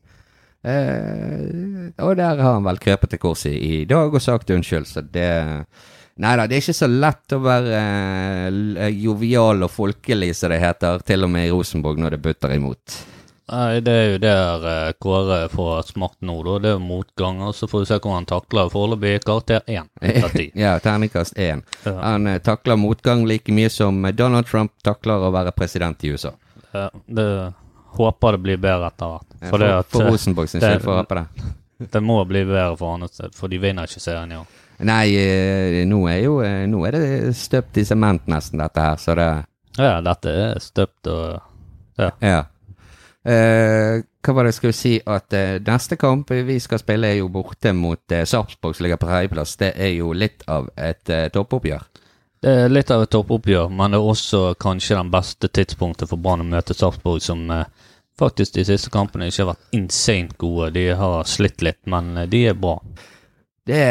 Eh, 0.66 1.92
og 2.02 2.16
der 2.18 2.42
har 2.42 2.56
han 2.58 2.66
vel 2.66 2.80
krøpet 2.82 3.12
til 3.14 3.22
korset 3.22 3.54
i, 3.54 3.84
i 3.84 3.86
dag 3.86 4.10
og 4.18 4.22
sagt 4.24 4.50
unnskyld, 4.50 4.88
så 4.90 5.04
det 5.06 5.30
Nei 6.24 6.36
da, 6.40 6.46
det 6.48 6.56
er 6.56 6.64
ikke 6.64 6.78
så 6.78 6.88
lett 6.88 7.34
å 7.36 7.42
være 7.44 7.80
eh, 7.80 8.94
jovial 9.04 9.66
og 9.68 9.74
folkelig, 9.74 10.32
som 10.38 10.54
det 10.54 10.62
heter, 10.64 11.02
til 11.04 11.28
og 11.28 11.34
med 11.34 11.50
i 11.50 11.52
Rosenborg 11.52 12.00
når 12.00 12.16
det 12.16 12.22
butter 12.24 12.56
imot. 12.56 12.96
Nei, 13.52 13.82
det 13.86 13.94
er 13.94 14.08
jo 14.10 14.22
der 14.24 14.64
eh, 14.70 14.94
Kåre 14.98 15.42
får 15.52 15.92
smakt 15.92 16.24
nå, 16.26 16.40
da. 16.48 16.56
Det 16.64 16.70
er 16.72 16.78
jo 16.80 16.82
motgang. 16.82 17.44
Og 17.46 17.54
så 17.56 17.68
får 17.70 17.84
vi 17.84 17.90
se 17.92 18.00
hvordan 18.00 18.16
han 18.18 18.30
takler 18.30 18.72
foreløpig 18.74 19.20
karakter 19.26 19.62
én 19.70 19.92
av 20.02 20.34
ti. 20.34 20.48
ja, 20.64 20.74
terningkast 20.82 21.38
én. 21.38 21.62
Ja. 21.84 21.94
Han 22.00 22.32
eh, 22.32 22.40
takler 22.42 22.80
motgang 22.82 23.28
like 23.30 23.54
mye 23.54 23.70
som 23.70 24.02
Donald 24.18 24.50
Trump 24.50 24.74
takler 24.88 25.28
å 25.28 25.30
være 25.36 25.54
president 25.54 26.02
i 26.08 26.16
USA. 26.16 26.34
Ja, 26.72 26.90
det 27.06 27.30
håper 27.96 28.36
det 28.36 28.44
blir 28.48 28.58
bedre 28.58 28.90
etter 28.90 29.14
hvert. 29.14 29.38
For, 29.44 29.60
for, 29.60 29.88
for 29.94 30.08
eh, 30.08 30.12
Rosenborg 30.16 30.50
sin 30.50 30.64
skyld, 30.64 30.82
for 30.82 30.96
å 30.96 31.00
håpe 31.04 31.22
det. 31.22 31.50
det 31.94 32.02
må 32.02 32.18
bli 32.26 32.48
bedre 32.50 32.74
for 32.80 32.98
annet 32.98 33.14
sted, 33.14 33.36
for 33.38 33.52
de 33.52 33.62
vinner 33.62 33.86
ikke 33.86 34.02
serien 34.02 34.34
i 34.34 34.40
år. 34.42 34.62
Nei, 34.84 35.16
eh, 35.16 35.84
nå 35.88 36.02
er 36.12 36.20
jo 36.26 36.40
eh, 36.44 36.66
Nå 36.68 36.82
er 36.88 36.98
det 36.98 37.36
støpt 37.40 37.78
i 37.80 37.86
sement 37.88 38.26
nesten, 38.28 38.60
dette 38.60 38.82
her, 38.84 38.98
så 39.00 39.16
det 39.16 39.30
Ja, 39.78 40.02
dette 40.04 40.34
er 40.36 40.60
støpt 40.64 41.08
og 41.12 41.40
Ja. 42.20 42.44
Eh, 43.26 44.02
hva 44.22 44.34
var 44.36 44.46
det 44.46 44.52
jeg 44.52 44.58
skulle 44.60 44.78
si 44.78 44.94
at 45.02 45.34
eh, 45.34 45.58
neste 45.66 45.98
kamp 45.98 46.30
vi 46.30 46.58
skal 46.62 46.82
spille, 46.82 47.08
er 47.08 47.22
jo 47.22 47.30
borte 47.34 47.72
mot 47.74 48.12
eh, 48.14 48.26
Sarpsborg, 48.28 48.76
som 48.76 48.86
ligger 48.86 49.00
på 49.02 49.08
tredjeplass. 49.10 49.56
Det 49.62 49.72
er 49.78 49.96
jo 49.96 50.12
litt 50.14 50.44
av 50.52 50.68
et 50.76 51.10
eh, 51.10 51.30
toppoppgjør. 51.34 51.88
Det 52.46 52.54
er 52.66 52.70
litt 52.70 52.92
av 52.94 53.06
et 53.06 53.14
toppoppgjør, 53.16 53.72
men 53.74 53.96
det 53.96 53.98
er 54.02 54.12
også 54.12 54.42
kanskje 54.62 55.00
den 55.00 55.10
beste 55.14 55.50
tidspunktet 55.50 56.12
for 56.12 56.22
Brann 56.22 56.44
å 56.44 56.50
møte 56.52 56.78
Sarpsborg, 56.78 57.24
som 57.24 57.48
eh, 57.54 57.66
faktisk 58.20 58.60
de 58.60 58.68
siste 58.68 58.94
kampene 58.94 59.32
ikke 59.32 59.46
har 59.46 59.54
vært 59.56 59.78
insane 59.80 60.38
gode. 60.42 60.70
De 60.78 60.86
har 61.00 61.26
slitt 61.30 61.66
litt, 61.66 61.82
men 61.90 62.14
de 62.30 62.46
er 62.52 62.60
bra. 62.60 62.78
Det 63.66 63.86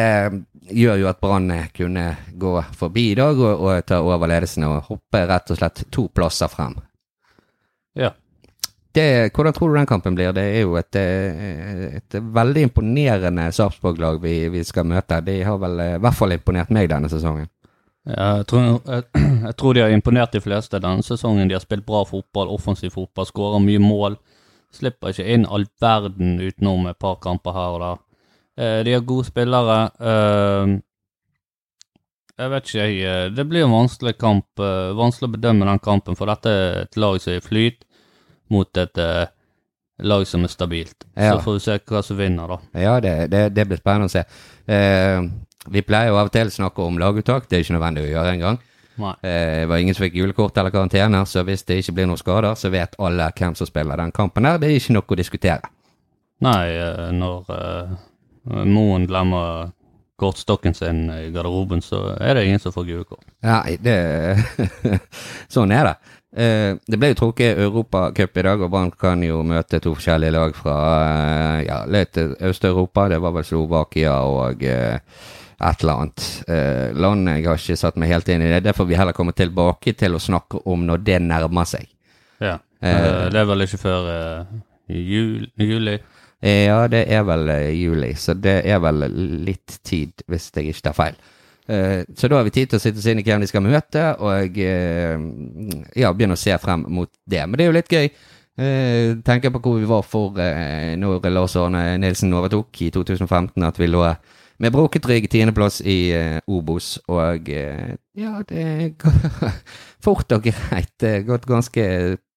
gjør 0.70 1.00
jo 1.00 1.08
at 1.10 1.20
Brann 1.20 1.50
kunne 1.74 2.04
gå 2.38 2.52
forbi 2.78 3.08
i 3.10 3.16
dag 3.18 3.38
og, 3.40 3.64
og 3.66 3.86
ta 3.88 3.98
over 4.04 4.30
ledelsen 4.30 4.66
og 4.68 4.90
hoppe 4.90 5.24
rett 5.26 5.50
og 5.50 5.58
slett 5.58 5.82
to 5.90 6.06
plasser 6.14 6.50
frem. 6.52 6.76
Ja. 7.98 8.12
Det, 8.94 9.32
hvordan 9.34 9.52
tror 9.52 9.72
du 9.72 9.74
den 9.74 9.88
kampen 9.90 10.14
blir? 10.14 10.30
Det 10.32 10.44
er 10.54 10.60
jo 10.62 10.76
et, 10.78 10.94
eh, 10.94 11.96
et 11.98 12.14
veldig 12.14 12.68
imponerende 12.68 13.48
Sarpsborg-lag 13.52 14.20
vi, 14.22 14.36
vi 14.54 14.62
skal 14.64 14.86
møte. 14.86 15.18
De 15.26 15.40
har 15.42 15.58
vel 15.58 15.82
eh, 15.82 15.96
i 15.96 16.02
hvert 16.04 16.14
fall 16.14 16.36
imponert 16.36 16.70
meg 16.70 16.92
denne 16.92 17.10
sesongen. 17.10 17.48
Jeg 18.06 18.46
tror, 18.46 18.78
jeg, 18.86 19.08
jeg 19.48 19.56
tror 19.58 19.74
de 19.74 19.82
har 19.82 19.90
imponert 19.96 20.36
de 20.36 20.44
fleste 20.44 20.78
denne 20.78 21.02
sesongen. 21.02 21.50
De 21.50 21.58
har 21.58 21.64
spilt 21.64 21.86
bra 21.88 22.04
fotball, 22.06 22.52
offensiv 22.54 22.94
fotball, 22.94 23.26
skårer 23.26 23.66
mye 23.66 23.82
mål. 23.82 24.20
Slipper 24.74 25.10
ikke 25.10 25.26
inn 25.26 25.50
all 25.50 25.66
verden 25.82 26.38
utenom 26.38 26.86
et 26.86 27.00
par 27.02 27.18
kamper 27.24 27.58
her 27.58 27.74
og 27.74 27.82
der. 27.82 28.02
Eh, 28.58 28.80
de 28.86 28.92
har 28.94 29.00
gode 29.06 29.26
spillere. 29.26 29.78
Eh, 30.00 30.74
jeg 32.38 32.50
vet 32.50 32.66
ikke, 32.68 32.84
jeg. 32.88 32.98
eh, 33.06 33.28
Det 33.34 33.46
blir 33.48 33.64
en 33.64 33.72
vanskelig 33.74 34.16
kamp. 34.18 34.46
vanskelig 34.58 35.28
å 35.30 35.34
bedømme 35.36 35.66
den 35.66 35.78
kampen, 35.78 36.16
for 36.16 36.26
dette 36.26 36.46
er 36.50 36.82
et 36.82 36.96
lag 36.96 37.20
som 37.20 37.32
er 37.32 37.36
i 37.38 37.40
flyt 37.40 37.84
mot 38.50 38.76
et 38.76 38.98
lag 40.02 40.26
som 40.26 40.42
er 40.44 40.48
stabilt. 40.48 41.04
Ja. 41.16 41.32
Så 41.36 41.42
får 41.44 41.52
vi 41.54 41.60
se 41.60 41.78
hva 41.78 42.02
som 42.02 42.16
vinner, 42.18 42.48
da. 42.48 42.58
Ja, 42.80 43.00
det, 43.00 43.30
det, 43.30 43.54
det 43.54 43.66
blir 43.68 43.78
spennende 43.78 44.06
å 44.06 44.12
se. 44.12 44.24
Eh, 44.66 45.20
vi 45.70 45.82
pleier 45.82 46.10
jo 46.10 46.16
av 46.18 46.26
og 46.28 46.32
til 46.34 46.50
å 46.50 46.54
snakke 46.54 46.82
om 46.84 46.98
laguttak. 46.98 47.46
Det 47.48 47.56
er 47.58 47.62
ikke 47.64 47.76
nødvendig 47.78 48.02
å 48.04 48.10
gjøre 48.10 48.32
engang. 48.34 48.58
Nei. 48.98 49.14
Eh, 49.22 49.60
det 49.62 49.68
var 49.70 49.78
ingen 49.82 49.94
som 49.94 50.04
fikk 50.04 50.14
julekort 50.18 50.58
eller 50.58 50.70
karantene, 50.74 51.22
så 51.26 51.42
hvis 51.46 51.64
det 51.66 51.78
ikke 51.82 51.94
blir 51.94 52.06
noen 52.10 52.18
skader, 52.20 52.54
så 52.58 52.70
vet 52.70 52.94
alle 52.98 53.30
hvem 53.38 53.54
som 53.58 53.66
spiller 53.66 53.96
den 54.02 54.12
kampen 54.14 54.44
her. 54.46 54.58
Det 54.58 54.68
er 54.70 54.76
ikke 54.78 54.94
noe 54.98 55.06
å 55.08 55.16
diskutere. 55.18 55.70
Nei, 56.44 56.66
når 57.14 57.46
Moen 58.44 59.06
glemmer 59.08 59.70
kortstokken 60.20 60.74
sin 60.74 61.06
i 61.10 61.30
garderoben, 61.34 61.82
så 61.82 62.16
er 62.20 62.36
det 62.36 62.44
ingen 62.46 62.60
som 62.62 62.72
får 62.74 62.84
gule 62.86 63.06
kort. 63.08 63.24
Nei, 63.42 63.76
det 63.82 63.96
Sånn 65.54 65.72
er 65.74 65.88
det. 65.88 65.94
Eh, 66.34 66.76
det 66.86 66.98
ble 66.98 67.12
jo 67.12 67.18
trukket 67.20 67.58
Europacup 67.62 68.38
i 68.38 68.44
dag, 68.46 68.62
og 68.62 68.70
Brann 68.72 68.92
kan 68.98 69.22
jo 69.22 69.42
møte 69.46 69.80
to 69.82 69.94
forskjellige 69.94 70.34
lag 70.34 70.54
fra 70.58 70.76
eh, 70.98 71.64
ja, 71.68 71.80
litt 71.90 72.18
Øst-Europa. 72.18 73.08
Det 73.10 73.20
var 73.22 73.34
vel 73.36 73.46
Slovakia 73.48 74.16
og 74.26 74.62
eh, 74.66 74.98
et 75.64 75.82
eller 75.82 75.94
annet 75.94 76.26
eh, 76.48 76.88
land. 76.98 77.30
Jeg 77.30 77.46
har 77.48 77.60
ikke 77.60 77.78
satt 77.78 77.98
meg 78.00 78.10
helt 78.14 78.30
inn 78.30 78.42
i 78.42 78.50
det. 78.50 78.64
Det 78.66 78.74
får 78.76 78.90
vi 78.90 78.98
heller 78.98 79.16
komme 79.16 79.34
tilbake 79.36 79.94
til 79.98 80.18
å 80.18 80.22
snakke 80.22 80.64
om 80.70 80.86
når 80.88 81.04
det 81.06 81.20
nærmer 81.22 81.68
seg. 81.70 81.86
Ja. 82.42 82.58
Eh. 82.82 82.90
Eh, 82.90 83.28
det 83.32 83.40
er 83.40 83.48
vel 83.48 83.66
ikke 83.66 83.82
før 83.84 84.10
eh, 84.14 84.58
jul, 84.90 85.46
juli. 85.58 85.98
Eh, 86.44 86.66
Ja, 86.68 86.82
det 86.92 87.06
er 87.08 87.24
vel 87.24 87.48
eh, 87.48 87.70
juli, 87.72 88.12
så 88.20 88.34
det 88.36 88.58
er 88.68 88.82
vel 88.84 89.06
litt 89.46 89.78
tid, 89.86 90.12
hvis 90.28 90.50
jeg 90.52 90.68
ikke 90.74 90.84
tar 90.90 90.96
feil. 90.98 91.16
Eh, 91.66 92.04
Så 92.12 92.28
da 92.28 92.36
har 92.36 92.44
vi 92.44 92.52
tid 92.52 92.68
til 92.70 92.76
å 92.80 92.82
sitte 92.84 93.00
oss 93.00 93.08
inn 93.08 93.22
i 93.22 93.24
hvem 93.24 93.40
de 93.40 93.48
skal 93.48 93.64
møte, 93.64 94.04
og 94.20 94.58
ja, 94.60 96.12
begynne 96.12 96.36
å 96.36 96.40
se 96.40 96.56
frem 96.60 96.84
mot 96.92 97.08
det. 97.24 97.46
Men 97.48 97.56
det 97.56 97.64
er 97.64 97.72
jo 97.72 97.78
litt 97.78 97.92
gøy. 97.94 98.08
Tenker 99.26 99.50
på 99.50 99.58
hvor 99.64 99.80
vi 99.80 99.88
var 99.90 100.04
for 100.06 100.36
når 100.38 101.24
Lars 101.32 101.56
Arne 101.58 101.96
Nilsen 101.98 102.30
overtok 102.38 102.82
i 102.86 102.90
2015, 102.94 103.64
at 103.66 103.80
vi 103.80 103.88
lå 103.88 104.04
med 104.62 104.70
brukket 104.70 105.08
rygg 105.10 105.24
tiendeplass 105.32 105.80
i 105.82 106.12
Obos, 106.46 106.92
og 107.10 107.48
ja, 107.50 108.34
det 108.46 108.92
går 109.02 109.56
fort 110.04 110.36
og 110.36 110.44
greit. 110.46 110.92
Det 111.00 111.16
har 111.16 111.26
gått 111.32 111.48
ganske 111.50 111.88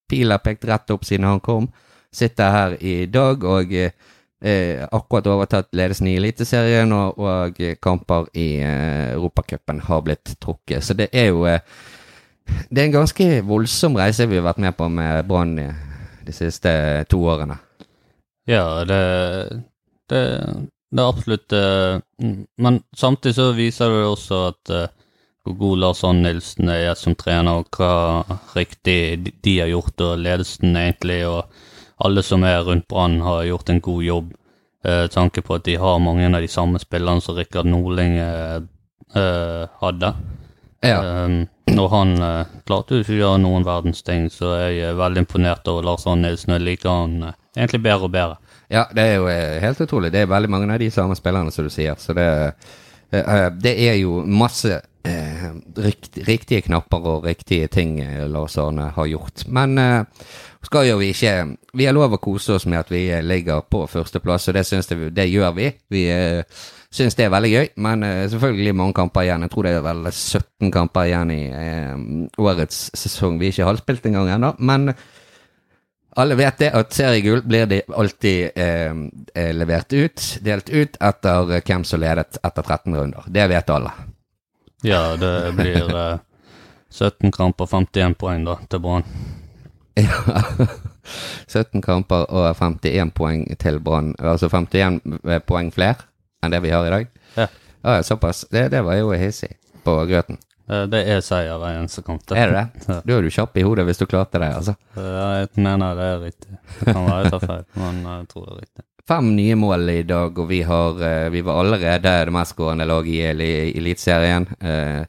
Pila 0.09 0.39
pekt 0.39 0.65
rett 0.65 0.89
opp 0.95 1.05
siden 1.05 1.27
han 1.27 1.43
kom. 1.43 1.67
Sitter 2.17 2.53
her 2.53 2.77
i 2.81 2.95
dag 3.13 3.43
og 3.45 3.73
eh, 3.77 3.91
eh, 4.41 4.85
akkurat 4.91 5.29
overtatt 5.29 5.69
ledelsen 5.77 6.09
i 6.09 6.15
Eliteserien, 6.17 6.93
og, 6.93 7.19
og 7.21 7.61
kamper 7.83 8.31
i 8.37 8.47
eh, 8.61 9.13
Europacupen 9.13 9.83
har 9.85 10.01
blitt 10.05 10.33
trukket. 10.41 10.83
Så 10.85 10.97
det 10.97 11.11
er 11.13 11.29
jo 11.31 11.45
eh, 11.49 11.61
Det 12.69 12.81
er 12.81 12.85
en 12.87 12.99
ganske 13.01 13.25
voldsom 13.43 13.97
reise 13.99 14.25
vi 14.25 14.39
har 14.39 14.45
vært 14.45 14.61
med 14.63 14.77
på 14.77 14.87
med 14.89 15.27
Brann 15.27 15.57
de 16.27 16.35
siste 16.35 16.71
to 17.11 17.19
årene. 17.27 17.57
Ja, 18.47 18.83
det, 18.87 19.01
det, 20.07 20.21
det 20.91 21.01
er 21.03 21.09
absolutt 21.09 21.51
eh, 21.55 21.99
mm, 22.23 22.45
Men 22.63 22.81
samtidig 22.95 23.35
så 23.35 23.51
viser 23.57 23.91
det 23.91 24.05
også 24.07 24.41
at 24.53 24.71
eh, 24.71 24.93
hvor 25.43 25.57
god 25.59 25.81
Lars 25.83 26.03
Arne 26.03 26.23
Nilsen 26.25 26.69
er 26.71 26.93
som 26.99 27.15
trener, 27.15 27.61
og 27.61 27.71
hva 27.71 28.23
riktig 28.55 29.31
de 29.43 29.53
har 29.61 29.69
gjort, 29.71 30.01
og 30.03 30.19
ledelsen 30.19 30.75
egentlig, 30.75 31.21
og 31.27 31.47
alle 31.97 32.23
som 32.23 32.43
er 32.45 32.61
rundt 32.65 32.87
Brann, 32.87 33.21
har 33.21 33.43
gjort 33.47 33.69
en 33.69 33.81
god 33.81 34.03
jobb. 34.03 34.33
Eh, 34.85 35.07
tanke 35.11 35.41
på 35.41 35.57
at 35.57 35.65
de 35.65 35.75
har 35.81 35.99
mange 35.99 36.27
av 36.29 36.41
de 36.41 36.47
samme 36.51 36.79
spillerne 36.79 37.21
som 37.21 37.35
Rikard 37.35 37.65
Norling 37.65 38.17
eh, 38.21 38.57
eh, 39.17 39.63
hadde. 39.81 40.13
Ja. 40.85 40.99
Eh, 41.01 41.37
når 41.73 41.89
han 41.91 42.13
eh, 42.23 42.51
klarte 42.67 42.95
jo 42.95 43.03
ikke 43.03 43.15
å 43.15 43.21
gjøre 43.21 43.43
noen 43.43 43.65
verdens 43.67 44.03
ting, 44.05 44.29
så 44.31 44.53
er 44.55 44.69
jeg 44.75 44.99
veldig 44.99 45.25
imponert 45.25 45.67
over 45.67 45.85
Lars 45.89 46.05
Arne 46.07 46.29
Nilsen. 46.29 46.53
Jeg 46.55 46.65
liker 46.67 46.93
han 46.93 47.15
eh, 47.31 47.39
egentlig 47.57 47.81
bedre 47.87 48.07
og 48.07 48.13
bedre. 48.13 48.37
Ja, 48.71 48.85
det 48.93 49.03
er 49.03 49.15
jo 49.17 49.27
helt 49.63 49.81
utrolig. 49.83 50.11
Det 50.13 50.21
er 50.21 50.29
veldig 50.31 50.51
mange 50.51 50.69
av 50.75 50.81
de 50.83 50.91
samme 50.91 51.15
spillerne, 51.15 51.53
som 51.55 51.67
du 51.67 51.71
sier. 51.71 51.95
Så 51.99 52.13
det, 52.15 52.27
det 53.63 53.73
er 53.87 53.95
jo 53.95 54.17
masse 54.27 54.81
eh, 55.07 55.45
rikt, 55.79 56.19
riktige 56.27 56.65
knapper 56.65 57.07
og 57.13 57.29
riktige 57.29 57.69
ting 57.71 57.95
Lars 58.27 58.57
Arne 58.59 58.89
har 58.97 59.07
gjort. 59.07 59.45
Men 59.47 59.79
skal 60.67 60.89
jo 60.89 60.97
vi 60.99 61.11
ikke 61.13 61.33
Vi 61.77 61.85
har 61.87 61.95
lov 61.95 62.17
å 62.17 62.21
kose 62.21 62.57
oss 62.57 62.67
med 62.67 62.81
at 62.81 62.91
vi 62.91 63.07
eh, 63.09 63.23
ligger 63.23 63.63
på 63.69 63.85
førsteplass, 63.89 64.49
og 64.49 64.57
det, 64.57 64.65
det, 64.69 65.11
det 65.15 65.27
gjør 65.31 65.53
vi. 65.57 65.69
Vi 65.93 66.07
uh, 66.11 66.63
syns 66.93 67.15
det 67.17 67.27
er 67.27 67.33
veldig 67.33 67.51
gøy, 67.53 67.67
men 67.85 68.03
uh, 68.03 68.23
selvfølgelig 68.31 68.75
mange 68.75 68.97
kamper 68.97 69.27
igjen. 69.27 69.45
Jeg 69.45 69.53
tror 69.53 69.67
det 69.67 69.75
er 69.77 69.85
vel 69.85 70.09
17 70.11 70.73
kamper 70.73 71.11
igjen 71.11 71.35
i 71.35 71.43
uh, 71.53 71.93
årets 72.43 72.89
sesong 72.97 73.39
vi 73.39 73.53
ikke 73.53 73.69
har 73.69 73.79
spilt 73.79 74.09
engang 74.09 74.33
ennå. 74.35 74.55
Men 74.59 74.91
alle 76.17 76.35
vet 76.35 76.57
det, 76.57 76.71
at 76.73 76.93
seriegull 76.97 77.43
blir 77.45 77.67
de 77.69 77.81
alltid 77.93 78.57
eh, 78.57 78.93
eh, 79.37 79.51
levert 79.53 79.93
ut, 79.93 80.23
delt 80.41 80.69
ut, 80.69 80.97
etter 80.97 81.51
eh, 81.53 81.61
hvem 81.61 81.83
som 81.85 82.01
ledet 82.01 82.39
etter 82.41 82.63
13 82.65 82.95
runder. 82.97 83.27
Det 83.29 83.45
vet 83.51 83.69
alle. 83.69 83.91
Ja, 84.81 85.01
det 85.21 85.33
blir 85.59 85.93
eh, 85.93 86.17
17 86.89 87.29
kamper, 87.31 87.69
51 87.69 88.17
poeng 88.17 88.47
da, 88.49 88.57
til 88.65 88.81
Brann. 88.81 89.05
Ja. 90.05 90.67
17 91.47 91.81
kamper 91.81 92.25
og 92.35 92.49
51 92.59 93.11
poeng 93.15 93.45
til 93.61 93.79
Brann. 93.83 94.13
Altså 94.19 94.49
51 94.51 94.99
poeng 95.47 95.69
flere 95.73 96.03
enn 96.43 96.51
det 96.53 96.59
vi 96.65 96.73
har 96.73 96.85
i 96.87 96.91
dag. 96.93 97.07
Ja. 97.37 97.47
Ja, 97.87 98.01
såpass. 98.03 98.43
Det, 98.51 98.65
det 98.73 98.81
var 98.83 98.97
jo 98.99 99.13
hissig 99.15 99.53
på 99.85 99.93
grøten. 100.09 100.37
Eh, 100.67 100.83
det 100.91 100.99
er 101.07 101.21
seier 101.23 101.55
hver 101.61 101.77
eneste 101.79 102.03
kamp. 102.03 102.25
Er 102.35 102.51
det 102.51 102.57
det? 102.57 102.89
Ja. 102.91 102.97
Da 103.07 103.15
er 103.17 103.23
du 103.23 103.31
kjapp 103.31 103.55
i 103.57 103.63
hodet 103.63 103.85
hvis 103.87 104.01
du 104.01 104.05
klarte 104.09 104.41
det, 104.43 104.49
altså. 104.57 104.75
Ja, 104.97 105.29
Jeg 105.45 105.63
mener 105.63 105.95
det 105.95 106.09
er 106.11 106.19
riktig. 106.25 106.59
Det 106.81 106.91
kan 106.91 107.07
være 107.07 107.21
jeg 107.23 107.33
tar 107.37 107.45
feil, 107.47 107.65
men 107.79 108.03
jeg 108.03 108.27
tror 108.33 108.45
det 108.49 108.53
er 108.57 108.61
riktig. 108.65 108.83
Fem 109.07 109.29
nye 109.37 109.55
mål 109.55 109.89
i 109.93 110.01
dag, 110.03 110.39
og 110.43 110.49
vi, 110.49 110.57
har, 110.67 110.97
eh, 111.07 111.29
vi 111.31 111.41
var 111.47 111.61
allerede 111.63 112.11
det 112.27 112.33
mestskårende 112.35 112.87
laget 112.89 113.13
i 113.13 113.21
Eli- 113.29 113.71
Eliteserien. 113.79 114.49
Eh, 114.59 115.05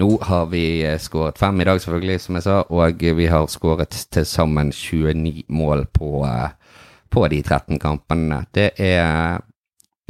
nå 0.00 0.08
har 0.26 0.46
vi 0.50 0.64
eh, 0.84 0.98
skåret 0.98 1.38
fem 1.38 1.60
i 1.60 1.66
dag, 1.68 1.80
selvfølgelig, 1.80 2.20
som 2.20 2.38
jeg 2.38 2.46
sa, 2.46 2.60
og 2.68 3.04
vi 3.18 3.26
har 3.30 3.46
skåret 3.52 3.94
til 4.10 4.26
sammen 4.26 4.72
29 4.72 5.44
mål 5.48 5.86
på, 5.94 6.24
eh, 6.26 6.80
på 7.10 7.26
de 7.30 7.42
13 7.42 7.78
kampene. 7.82 8.44
Det 8.54 8.72
er 8.80 9.44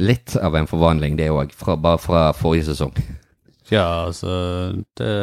litt 0.01 0.35
av 0.41 0.57
en 0.57 0.67
forvandling, 0.67 1.17
det 1.19 1.29
òg, 1.31 1.53
bare 1.77 2.01
fra 2.01 2.25
forrige 2.35 2.71
sesong. 2.71 2.95
Ja, 3.71 4.05
altså 4.07 4.73
det, 4.97 5.13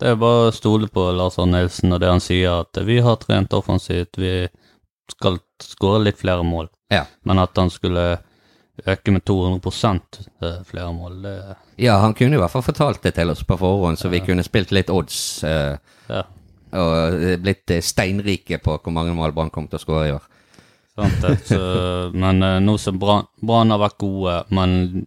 det 0.00 0.12
er 0.12 0.20
bare 0.20 0.50
å 0.50 0.54
stole 0.54 0.88
på 0.92 1.08
Lars 1.16 1.38
Arne 1.40 1.62
Nilsen 1.62 1.92
og 1.92 2.00
det 2.00 2.12
han 2.12 2.22
sier, 2.24 2.62
at 2.62 2.78
vi 2.86 3.00
har 3.04 3.18
trent 3.20 3.56
offensivt, 3.56 4.20
vi 4.20 4.46
skal 5.12 5.40
skåre 5.62 6.04
litt 6.04 6.20
flere 6.20 6.44
mål. 6.44 6.68
Ja. 6.92 7.04
Men 7.24 7.40
at 7.42 7.56
han 7.56 7.72
skulle 7.72 8.18
øke 8.84 9.12
med 9.14 9.24
200 9.24 9.60
eh, 10.42 10.62
flere 10.68 10.92
mål, 10.92 11.22
det 11.22 11.56
Ja, 11.80 11.98
han 11.98 12.14
kunne 12.14 12.36
i 12.36 12.40
hvert 12.40 12.52
fall 12.52 12.64
fortalt 12.66 13.02
det 13.02 13.14
til 13.16 13.30
oss 13.30 13.44
på 13.44 13.56
forhånd, 13.58 13.98
så 13.98 14.08
vi 14.12 14.20
kunne 14.20 14.44
spilt 14.44 14.72
litt 14.72 14.90
odds. 14.90 15.44
Eh, 15.44 15.76
Ja. 16.08 16.22
og 16.72 17.22
eh, 17.22 17.36
blitt 17.38 17.70
eh, 17.70 17.80
steinrike 17.82 18.58
på 18.58 18.78
hvor 18.78 18.92
mange 18.92 19.14
mål 19.14 19.32
Brann 19.32 19.50
kommer 19.50 19.68
til 19.68 19.80
å 19.80 19.84
skåre 19.84 20.08
i 20.08 20.12
år. 20.12 20.26
Sant 20.96 21.20
det. 21.22 21.36
Så, 21.46 21.60
men 22.22 22.42
eh, 22.42 22.60
nå 22.60 22.76
som 22.78 22.98
Brann 22.98 23.70
har 23.70 23.78
vært 23.78 23.98
gode, 23.98 24.44
men 24.50 25.06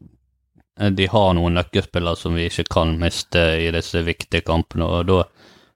de 0.79 1.07
har 1.11 1.33
noen 1.35 1.57
nøkkelspillere 1.59 2.15
som 2.15 2.35
vi 2.35 2.47
ikke 2.47 2.69
kan 2.71 2.95
miste 2.99 3.41
i 3.59 3.67
disse 3.75 3.99
viktige 4.07 4.45
kampene, 4.47 4.85
og 4.87 5.09
da 5.09 5.23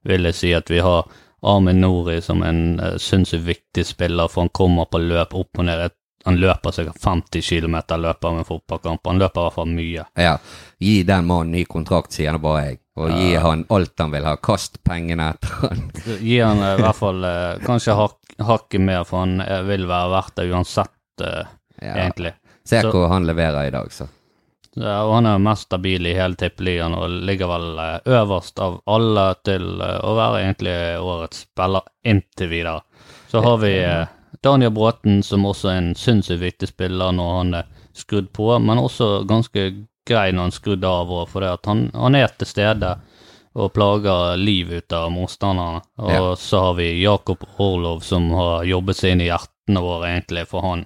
vil 0.08 0.29
jeg 0.29 0.38
si 0.38 0.53
at 0.56 0.69
vi 0.71 0.79
har 0.79 1.10
Armin 1.43 1.82
Nori 1.82 2.21
som 2.23 2.43
en 2.43 2.79
uh, 2.79 2.95
sinnssykt 2.97 3.43
viktig 3.43 3.86
spiller, 3.86 4.32
for 4.32 4.45
han 4.45 4.53
kommer 4.56 4.88
på 4.88 5.01
løp 5.03 5.36
opp 5.36 5.60
og 5.60 5.67
ned. 5.67 5.91
Han 6.25 6.38
løper 6.39 6.71
sikkert 6.71 7.01
50 7.03 7.41
km 7.49 7.75
løper 7.99 8.38
en 8.39 8.45
fotballkamp. 8.47 9.01
Han 9.07 9.19
løper 9.19 9.41
i 9.41 9.43
hvert 9.47 9.55
fall 9.57 9.73
mye. 9.75 10.05
Ja, 10.15 10.38
gi 10.79 11.03
den 11.03 11.25
mannen 11.27 11.51
ny 11.51 11.65
kontrakt, 11.65 12.13
sier 12.15 12.31
nå 12.31 12.39
bare 12.43 12.63
jeg. 12.69 12.79
Og 12.95 13.09
gi 13.12 13.33
han 13.41 13.65
alt 13.73 13.99
han 13.99 14.12
vil 14.13 14.23
ha. 14.29 14.36
Kast 14.38 14.77
pengene 14.86 15.31
etter 15.33 15.55
han. 15.67 15.86
Gi 16.21 16.39
han 16.39 16.62
eh, 16.63 16.75
i 16.77 16.81
hvert 16.83 16.95
fall 16.99 17.23
eh, 17.25 17.59
kanskje 17.65 17.95
hak, 17.97 18.17
hakket 18.47 18.81
mer, 18.86 19.03
for 19.09 19.23
han 19.25 19.39
eh, 19.41 19.63
vil 19.67 19.88
være 19.89 20.12
verdt 20.13 20.36
det 20.39 20.49
uansett, 20.51 20.91
Ja. 21.81 21.95
egentlig. 21.97 22.33
Se 22.65 22.81
Så- 22.81 22.91
hvor 22.93 23.07
han 23.12 23.25
leverer 23.27 23.67
i 23.67 23.71
dag, 23.73 23.91
så. 23.91 24.07
Ja, 24.75 25.03
og 25.05 25.12
han 25.19 25.25
er 25.29 25.38
mest 25.38 25.67
stabil 25.67 26.05
i 26.09 26.13
hele 26.17 26.33
tippeligaen 26.39 26.95
og 26.97 27.09
ligger 27.27 27.45
vel 27.51 27.81
øverst 28.09 28.57
av 28.63 28.79
alle 28.89 29.25
til 29.45 29.67
å 29.83 30.13
være 30.17 30.39
egentlig 30.45 30.73
årets 31.03 31.43
spiller 31.45 31.83
inntil 32.09 32.49
videre. 32.49 32.79
Så 33.29 33.43
har 33.45 33.57
vi 33.62 33.73
Daniel 34.41 34.72
Bråten, 34.72 35.22
som 35.24 35.46
også 35.46 35.69
er 35.69 35.78
en 35.82 35.93
sinnssykt 35.96 36.41
viktig 36.41 36.67
spiller 36.74 37.12
når 37.15 37.36
han 37.38 37.54
er 37.62 37.67
skrudd 37.93 38.32
på, 38.34 38.48
men 38.60 38.82
også 38.82 39.26
ganske 39.30 39.67
grei 40.08 40.32
når 40.32 40.48
han 40.48 40.52
er 40.54 40.58
skrudd 40.58 40.84
av, 40.84 41.12
òg, 41.13 41.28
for 41.30 41.46
han, 41.69 41.89
han 41.93 42.15
er 42.15 42.28
til 42.38 42.48
stede 42.50 42.96
og 43.54 43.69
plager 43.76 44.36
liv 44.41 44.72
ut 44.74 44.93
av 44.98 45.12
motstanderne. 45.13 45.82
Og 46.02 46.12
Ja. 46.12 46.36
så 46.36 46.60
har 46.60 46.74
vi 46.74 47.04
Jakob 47.04 47.43
Orlov, 47.62 48.00
som 48.02 48.32
har 48.34 48.63
jobbet 48.65 48.96
seg 48.98 49.12
inn 49.13 49.22
i 49.22 49.30
hjertene 49.30 49.82
våre, 49.84 50.10
egentlig, 50.10 50.48
for 50.50 50.62
han, 50.65 50.86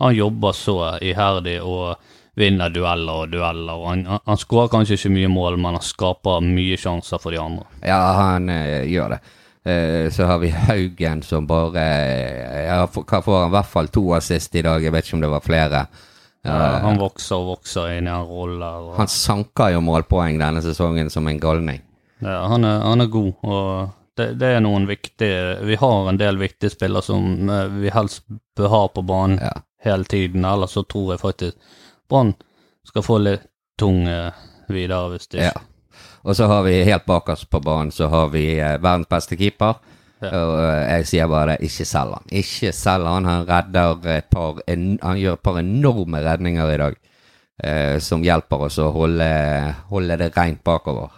han 0.00 0.14
jobber 0.16 0.52
så 0.56 0.98
iherdig 1.04 1.58
og 1.62 1.96
vinner 2.36 2.68
dueller 2.72 3.22
og 3.22 3.30
dueller. 3.32 3.72
og 3.76 3.86
han, 3.88 4.06
han 4.26 4.36
skårer 4.40 4.68
kanskje 4.72 4.96
ikke 4.96 5.12
mye 5.12 5.28
mål, 5.28 5.56
men 5.60 5.76
han 5.76 5.84
skaper 5.84 6.40
mye 6.44 6.76
sjanser 6.80 7.20
for 7.20 7.30
de 7.32 7.38
andre. 7.40 7.64
Ja, 7.84 8.00
han 8.16 8.48
eh, 8.48 8.84
gjør 8.88 9.14
det. 9.16 9.20
Eh, 9.66 10.10
så 10.14 10.24
har 10.28 10.38
vi 10.38 10.50
Haugen 10.54 11.22
som 11.26 11.46
bare 11.46 11.82
eh, 11.82 12.66
ja, 12.68 12.86
får 12.86 13.40
han? 13.40 13.48
I 13.50 13.54
hvert 13.56 13.66
fall 13.72 13.88
to 13.90 14.04
assist 14.14 14.54
i 14.54 14.62
dag. 14.62 14.84
Jeg 14.84 14.94
vet 14.94 15.06
ikke 15.08 15.16
om 15.18 15.24
det 15.24 15.30
var 15.32 15.42
flere. 15.42 15.86
Ja, 16.46 16.78
han 16.84 17.00
vokser 17.00 17.40
og 17.40 17.48
vokser 17.56 17.96
inn 17.96 18.06
i 18.06 18.12
en 18.14 18.28
rolle. 18.28 18.68
Og, 18.84 18.92
Han 19.00 19.08
sanker 19.10 19.72
jo 19.74 19.80
målpoeng 19.82 20.38
denne 20.38 20.62
sesongen 20.62 21.10
som 21.10 21.26
en 21.26 21.40
galning. 21.42 21.80
ja, 22.22 22.44
han, 22.46 22.64
er, 22.64 22.78
han 22.86 23.02
er 23.02 23.10
god, 23.10 23.32
og 23.42 23.88
det, 24.16 24.28
det 24.40 24.52
er 24.54 24.62
noen 24.64 24.86
viktige 24.88 25.58
Vi 25.68 25.76
har 25.76 26.06
en 26.08 26.16
del 26.16 26.38
viktige 26.40 26.70
spillere 26.72 27.02
som 27.04 27.50
eh, 27.50 27.66
vi 27.82 27.90
helst 27.92 28.22
bør 28.56 28.70
ha 28.72 28.82
på 28.88 29.02
banen 29.04 29.40
Ja. 29.42 29.50
hele 29.84 30.04
tiden, 30.08 30.44
ellers 30.46 30.72
så 30.78 30.84
tror 30.88 31.12
jeg 31.12 31.20
faktisk 31.20 31.58
Brann 32.08 32.32
skal 32.86 33.02
få 33.02 33.18
litt 33.18 33.42
tung 33.78 34.06
videre 34.70 35.10
hvis 35.12 35.26
de 35.34 35.42
Ja. 35.42 35.52
Og 36.26 36.34
så 36.36 36.48
har 36.50 36.64
vi 36.66 36.80
helt 36.82 37.06
bak 37.06 37.28
oss 37.30 37.44
på 37.46 37.60
banen 37.62 37.92
så 37.94 38.08
har 38.10 38.32
vi 38.32 38.58
eh, 38.58 38.80
verdens 38.82 39.08
beste 39.10 39.38
keeper. 39.38 39.78
Ja. 40.18 40.30
Og 40.32 40.54
eh, 40.58 40.80
jeg 40.96 41.10
sier 41.12 41.28
bare 41.30 41.54
ikke 41.62 41.86
selg 41.86 42.16
han. 42.18 42.30
Ikke 42.42 42.72
selg 42.74 43.06
han. 43.06 43.28
Han 43.30 43.46
redder 43.46 44.08
et 44.16 44.30
par 44.32 44.58
en, 44.66 44.88
Han 45.02 45.20
gjør 45.20 45.38
et 45.38 45.44
par 45.46 45.60
enorme 45.60 46.22
redninger 46.24 46.72
i 46.72 46.80
dag. 46.82 46.98
Eh, 47.62 47.98
som 48.04 48.24
hjelper 48.24 48.66
oss 48.66 48.80
å 48.82 48.90
holde, 48.92 49.28
holde 49.88 50.18
det 50.20 50.32
rent 50.34 50.60
bakover. 50.66 51.14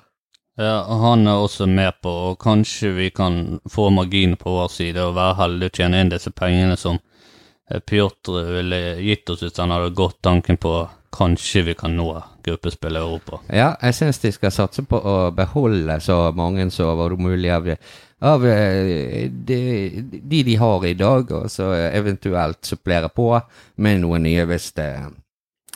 Ja, 0.59 0.83
han 1.01 1.27
er 1.27 1.39
også 1.39 1.67
med 1.71 2.01
på, 2.03 2.11
og 2.11 2.39
kanskje 2.43 2.91
vi 2.97 3.09
kan 3.15 3.61
få 3.71 3.89
margin 3.95 4.37
på 4.39 4.51
vår 4.57 4.71
side 4.75 5.03
og 5.07 5.15
være 5.15 5.37
heldige 5.39 5.71
og 5.71 5.81
tjene 5.81 6.01
inn 6.03 6.11
disse 6.11 6.33
pengene 6.35 6.77
som 6.79 6.99
eh, 6.99 7.79
Pjotr 7.79 8.39
ville 8.57 8.81
gitt 9.03 9.31
oss 9.31 9.45
hvis 9.47 9.59
han 9.63 9.75
hadde 9.75 9.95
gått 9.99 10.19
tanken 10.27 10.59
på 10.59 10.73
kanskje 11.15 11.63
vi 11.63 11.75
kan 11.75 11.97
nå 11.97 12.11
gruppespill 12.45 12.97
i 12.97 13.01
Europa. 13.01 13.41
Ja, 13.49 13.73
jeg 13.83 13.97
syns 13.97 14.21
de 14.23 14.33
skal 14.35 14.53
satse 14.55 14.85
på 14.89 14.99
å 14.99 15.17
beholde 15.35 15.99
så 16.05 16.21
mange 16.37 16.69
som 16.75 16.97
var 16.99 17.17
mulig 17.21 17.51
av, 17.55 17.69
av 18.21 18.47
eh, 18.47 19.29
de, 19.31 19.61
de 20.23 20.43
de 20.47 20.57
har 20.61 20.87
i 20.87 20.95
dag, 20.99 21.33
og 21.33 21.51
så 21.53 21.71
eventuelt 21.89 22.61
supplere 22.67 23.11
på 23.13 23.31
med 23.85 24.03
noen 24.05 24.27
nye 24.29 24.47
hvis 24.49 24.73
det, 24.79 24.91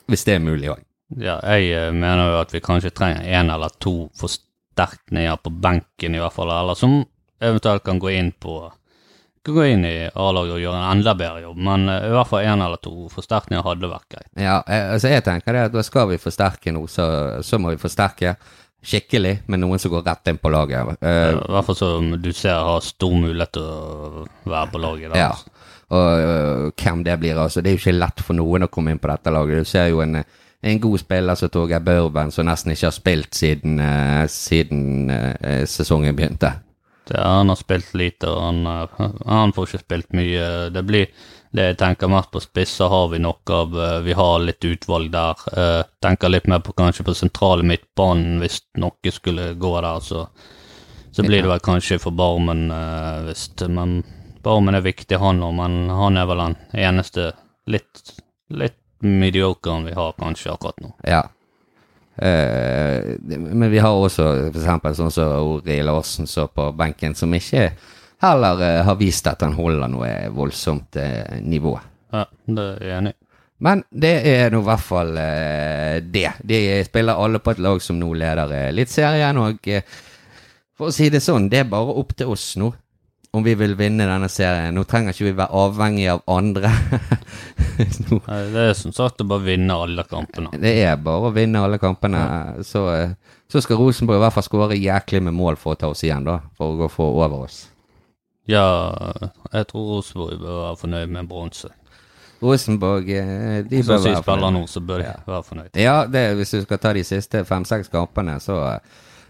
hvis 0.07 0.27
det 0.29 0.37
er 0.37 0.45
mulig 0.45 0.73
òg. 0.75 0.85
Ja, 1.21 1.38
jeg 1.57 1.73
eh, 1.77 1.90
mener 1.92 2.33
jo 2.33 2.42
at 2.42 2.55
vi 2.55 2.64
kanskje 2.64 2.95
trenger 2.95 3.27
en 3.40 3.53
eller 3.53 3.73
to 3.81 4.09
forsterkninger 4.21 5.40
på 5.42 5.53
benken, 5.64 6.16
i 6.16 6.23
hvert 6.23 6.37
fall, 6.37 6.53
eller 6.53 6.79
som 6.79 7.03
eventuelt 7.42 7.85
kan 7.85 8.01
gå 8.01 8.12
inn 8.14 8.33
på 8.33 8.61
kan 9.44 9.55
gå 9.55 9.64
inn 9.66 9.85
i 9.85 9.94
A-laget 10.14 10.55
og 10.55 10.61
gjøre 10.62 10.78
en 10.78 10.90
enda 10.96 11.14
bedre 11.18 11.42
jobb, 11.42 11.61
men 11.66 11.88
eh, 11.90 12.09
i 12.09 12.12
hvert 12.14 12.31
fall 12.31 12.44
en 12.46 12.62
eller 12.62 12.78
to 12.83 13.09
forsterkninger 13.11 13.64
hadde 13.66 13.90
vært 13.90 14.09
greit. 14.14 14.28
Ja, 14.38 14.61
eh, 14.66 14.92
altså 14.94 15.11
jeg 15.11 15.24
tenker 15.26 15.57
det 15.57 15.64
at 15.68 15.74
da 15.74 15.83
skal 15.87 16.11
vi 16.12 16.20
forsterke 16.22 16.74
noe, 16.74 16.90
så, 16.90 17.07
så 17.42 17.59
må 17.59 17.74
vi 17.74 17.81
forsterke. 17.83 18.37
skikkelig, 18.83 19.44
med 19.46 19.61
noen 19.62 19.78
som 19.78 19.92
går 19.92 20.02
rett 20.02 20.28
inn 20.33 20.38
på 20.42 20.50
laget. 20.50 20.96
I 20.98 21.07
Uh, 21.07 21.37
hvert 21.55 21.66
fall 21.68 21.76
som 21.78 22.09
du 22.18 22.33
ser 22.35 22.59
har 22.66 22.81
stor 22.83 23.12
mulighet 23.14 23.52
til 23.55 23.62
å 23.62 24.24
være 24.42 24.70
på 24.72 24.81
laget. 24.83 25.12
Der. 25.12 25.20
ja. 25.22 25.68
Og 25.92 26.09
uh, 26.26 26.70
hvem 26.74 27.05
det 27.07 27.14
blir, 27.20 27.38
altså. 27.38 27.62
Det 27.62 27.70
er 27.70 27.76
jo 27.76 27.83
ikke 27.83 27.94
lett 27.94 28.22
for 28.26 28.35
noen 28.35 28.66
å 28.66 28.70
komme 28.72 28.90
inn 28.90 28.98
på 28.98 29.11
dette 29.11 29.31
laget. 29.31 29.62
Du 29.62 29.70
ser 29.70 29.87
jo 29.92 30.02
en, 30.02 30.18
en 30.18 30.83
god 30.83 30.98
spiller 30.98 31.38
som 31.38 31.52
Torgeir 31.55 31.85
Børven, 31.87 32.35
som 32.35 32.48
nesten 32.48 32.74
ikke 32.74 32.88
har 32.88 32.96
spilt 32.96 33.38
siden, 33.38 33.78
siden 34.26 35.14
sesongen 35.70 36.18
begynte. 36.18 36.50
Det, 37.09 37.19
han 37.19 37.49
har 37.51 37.59
spilt 37.59 37.95
lite, 37.99 38.31
og 38.31 38.43
han, 38.43 38.67
er, 38.67 39.12
han 39.27 39.53
får 39.53 39.69
ikke 39.69 39.83
spilt 39.83 40.12
mye. 40.17 40.49
Det 40.75 40.83
blir 40.87 41.09
det 41.53 41.67
jeg 41.67 41.79
tenker 41.83 42.09
mest 42.09 42.31
på 42.33 42.41
spisser, 42.41 42.88
har 42.88 43.09
vi 43.12 43.19
nok 43.21 43.51
av. 43.53 43.75
eh, 43.77 43.99
Vi 44.07 44.15
har 44.17 44.38
litt 44.41 44.65
utvalg 44.65 45.11
der. 45.12 45.43
Eh, 45.53 45.83
tenker 46.01 46.33
litt 46.33 46.47
mer 46.49 46.62
på 46.65 46.73
kanskje 46.73 47.05
på 47.05 47.15
sentrale 47.19 47.67
midtbanen, 47.67 48.38
hvis 48.41 48.62
noe 48.81 49.12
skulle 49.12 49.53
gå 49.61 49.73
der, 49.81 50.01
så, 50.01 50.27
så 51.12 51.27
blir 51.27 51.43
det 51.43 51.51
vel 51.51 51.61
kanskje 51.61 52.01
for 52.01 52.17
Barmen 52.17 52.71
eh, 52.71 53.27
hvis 53.29 53.51
Men 53.69 54.03
Barmen 54.43 54.75
er 54.75 54.83
viktig, 54.83 55.19
han 55.23 55.43
òg, 55.45 55.53
men 55.55 55.91
han 55.91 56.17
er 56.17 56.27
vel 56.27 56.41
den 56.47 56.57
eneste 56.75 57.29
litt, 57.71 58.17
litt 58.51 58.79
mediokeren 59.03 59.85
vi 59.87 59.93
har 59.95 60.17
kanskje 60.19 60.51
akkurat 60.55 60.81
nå. 60.83 60.95
Ja. 61.07 61.23
Eh, 62.16 63.16
men 63.25 63.70
vi 63.70 63.81
har 63.81 63.96
også 63.96 64.29
eksempel 64.51 64.94
sånn 64.96 65.12
som 65.14 65.33
Ori 65.55 65.79
Larsen 65.85 66.29
så 66.29 66.46
på 66.53 66.68
benken, 66.77 67.16
som 67.16 67.33
ikke 67.35 67.70
heller 68.22 68.61
uh, 68.61 68.83
har 68.87 68.98
vist 69.01 69.27
at 69.27 69.40
han 69.42 69.57
holder 69.57 69.90
noe 69.90 70.11
voldsomt 70.31 70.98
uh, 71.01 71.40
nivå. 71.42 71.72
Ja, 72.14 72.27
det 72.46 72.66
er 72.77 72.85
jeg 72.87 72.98
enig 73.01 73.14
i. 73.16 73.18
Men 73.62 73.83
det 73.90 74.12
er 74.27 74.51
nå 74.51 74.61
i 74.62 74.66
hvert 74.66 74.83
fall 74.83 75.12
det. 76.11 76.31
De 76.42 76.57
spiller 76.83 77.18
alle 77.18 77.38
på 77.38 77.53
et 77.53 77.61
lag 77.62 77.79
som 77.83 77.94
nå 77.94 78.09
leder 78.18 78.51
Eliteserien, 78.59 79.38
og 79.38 79.68
for 80.75 80.90
å 80.90 80.94
si 80.94 81.07
det 81.14 81.20
sånn, 81.22 81.46
det 81.46 81.61
er 81.61 81.68
bare 81.70 81.94
opp 82.01 82.11
til 82.18 82.33
oss 82.35 82.48
nå 82.59 82.72
om 83.35 83.42
vi 83.45 83.55
vil 83.57 83.73
vinne 83.79 84.05
denne 84.05 84.29
serien. 84.29 84.75
Nå 84.77 84.83
trenger 84.85 85.14
ikke 85.14 85.25
vi 85.31 85.35
være 85.38 85.57
avhengig 85.57 86.09
av 86.12 86.21
andre. 86.29 86.68
Nei, 88.29 88.40
Det 88.53 88.64
er 88.68 88.75
som 88.77 88.92
sagt 88.92 89.23
å 89.25 89.27
bare 89.29 89.47
vinne 89.47 89.73
alle 89.87 90.05
kampene. 90.09 90.51
det 90.61 90.73
er 90.85 90.97
bare 91.01 91.31
å 91.31 91.35
vinne 91.35 91.62
alle 91.64 91.79
kampene. 91.81 92.21
Så, 92.68 92.83
eh, 92.92 93.14
så 93.49 93.62
skal 93.64 93.81
Rosenborg 93.81 94.21
i 94.21 94.25
hvert 94.27 94.37
fall 94.37 94.47
skåre 94.49 94.77
jæklig 94.79 95.23
med 95.29 95.37
mål 95.37 95.57
for 95.61 95.73
å 95.75 95.81
ta 95.81 95.88
oss 95.92 96.05
igjen, 96.05 96.25
da. 96.29 96.40
For 96.59 96.75
å 96.75 96.83
gå 96.83 96.90
få 96.92 97.09
over 97.25 97.47
oss. 97.47 97.62
Ja, 98.51 98.66
jeg 99.53 99.68
tror 99.71 99.88
Rosenborg 99.97 100.40
bør 100.42 100.59
være 100.66 100.81
fornøyd 100.83 101.12
med 101.16 101.29
bronse. 101.31 101.71
Rosenborg, 102.42 103.07
de 103.07 103.62
de 103.71 103.81
være 103.81 103.87
bør 103.87 104.01
som 104.03 104.09
de 104.11 104.16
spiller 104.18 104.25
fornøyd. 104.27 104.57
nå, 104.59 104.62
så 104.68 104.81
bør 104.83 104.99
de 104.99 105.05
Ja. 105.09 105.16
være 105.27 105.42
fornøyd. 105.47 105.77
Ja, 105.79 105.97
det, 106.07 106.25
hvis 106.37 106.51
du 106.51 106.62
skal 106.64 106.79
ta 106.83 106.92
de 106.92 107.05
siste 107.07 107.45
fem-seks 107.47 107.88
kampene, 107.88 108.40
så, 108.42 108.57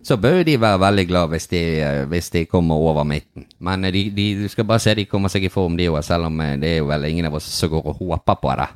så 0.03 0.17
bør 0.19 0.43
de 0.47 0.59
være 0.61 0.81
veldig 0.83 1.05
glad 1.07 1.31
hvis 1.31 1.47
de, 1.53 1.61
eh, 1.81 2.05
hvis 2.11 2.31
de 2.35 2.45
kommer 2.51 2.75
over 2.75 3.05
midten. 3.07 3.47
Men 3.62 3.85
eh, 3.85 3.93
de, 3.95 4.05
de, 4.11 4.27
du 4.43 4.49
skal 4.51 4.67
bare 4.67 4.83
se 4.83 4.95
de 4.99 5.07
kommer 5.07 5.31
seg 5.33 5.47
i 5.47 5.53
form, 5.53 5.77
de 5.79 5.88
òg, 5.91 6.01
selv 6.07 6.27
om 6.31 6.41
eh, 6.43 6.57
det 6.61 6.73
er 6.73 6.81
jo 6.81 6.88
vel 6.91 7.07
ingen 7.09 7.29
av 7.31 7.38
oss 7.38 7.47
som 7.47 7.71
går 7.71 7.87
og 7.93 8.03
håper 8.03 8.41
på 8.43 8.57
det. 8.59 8.69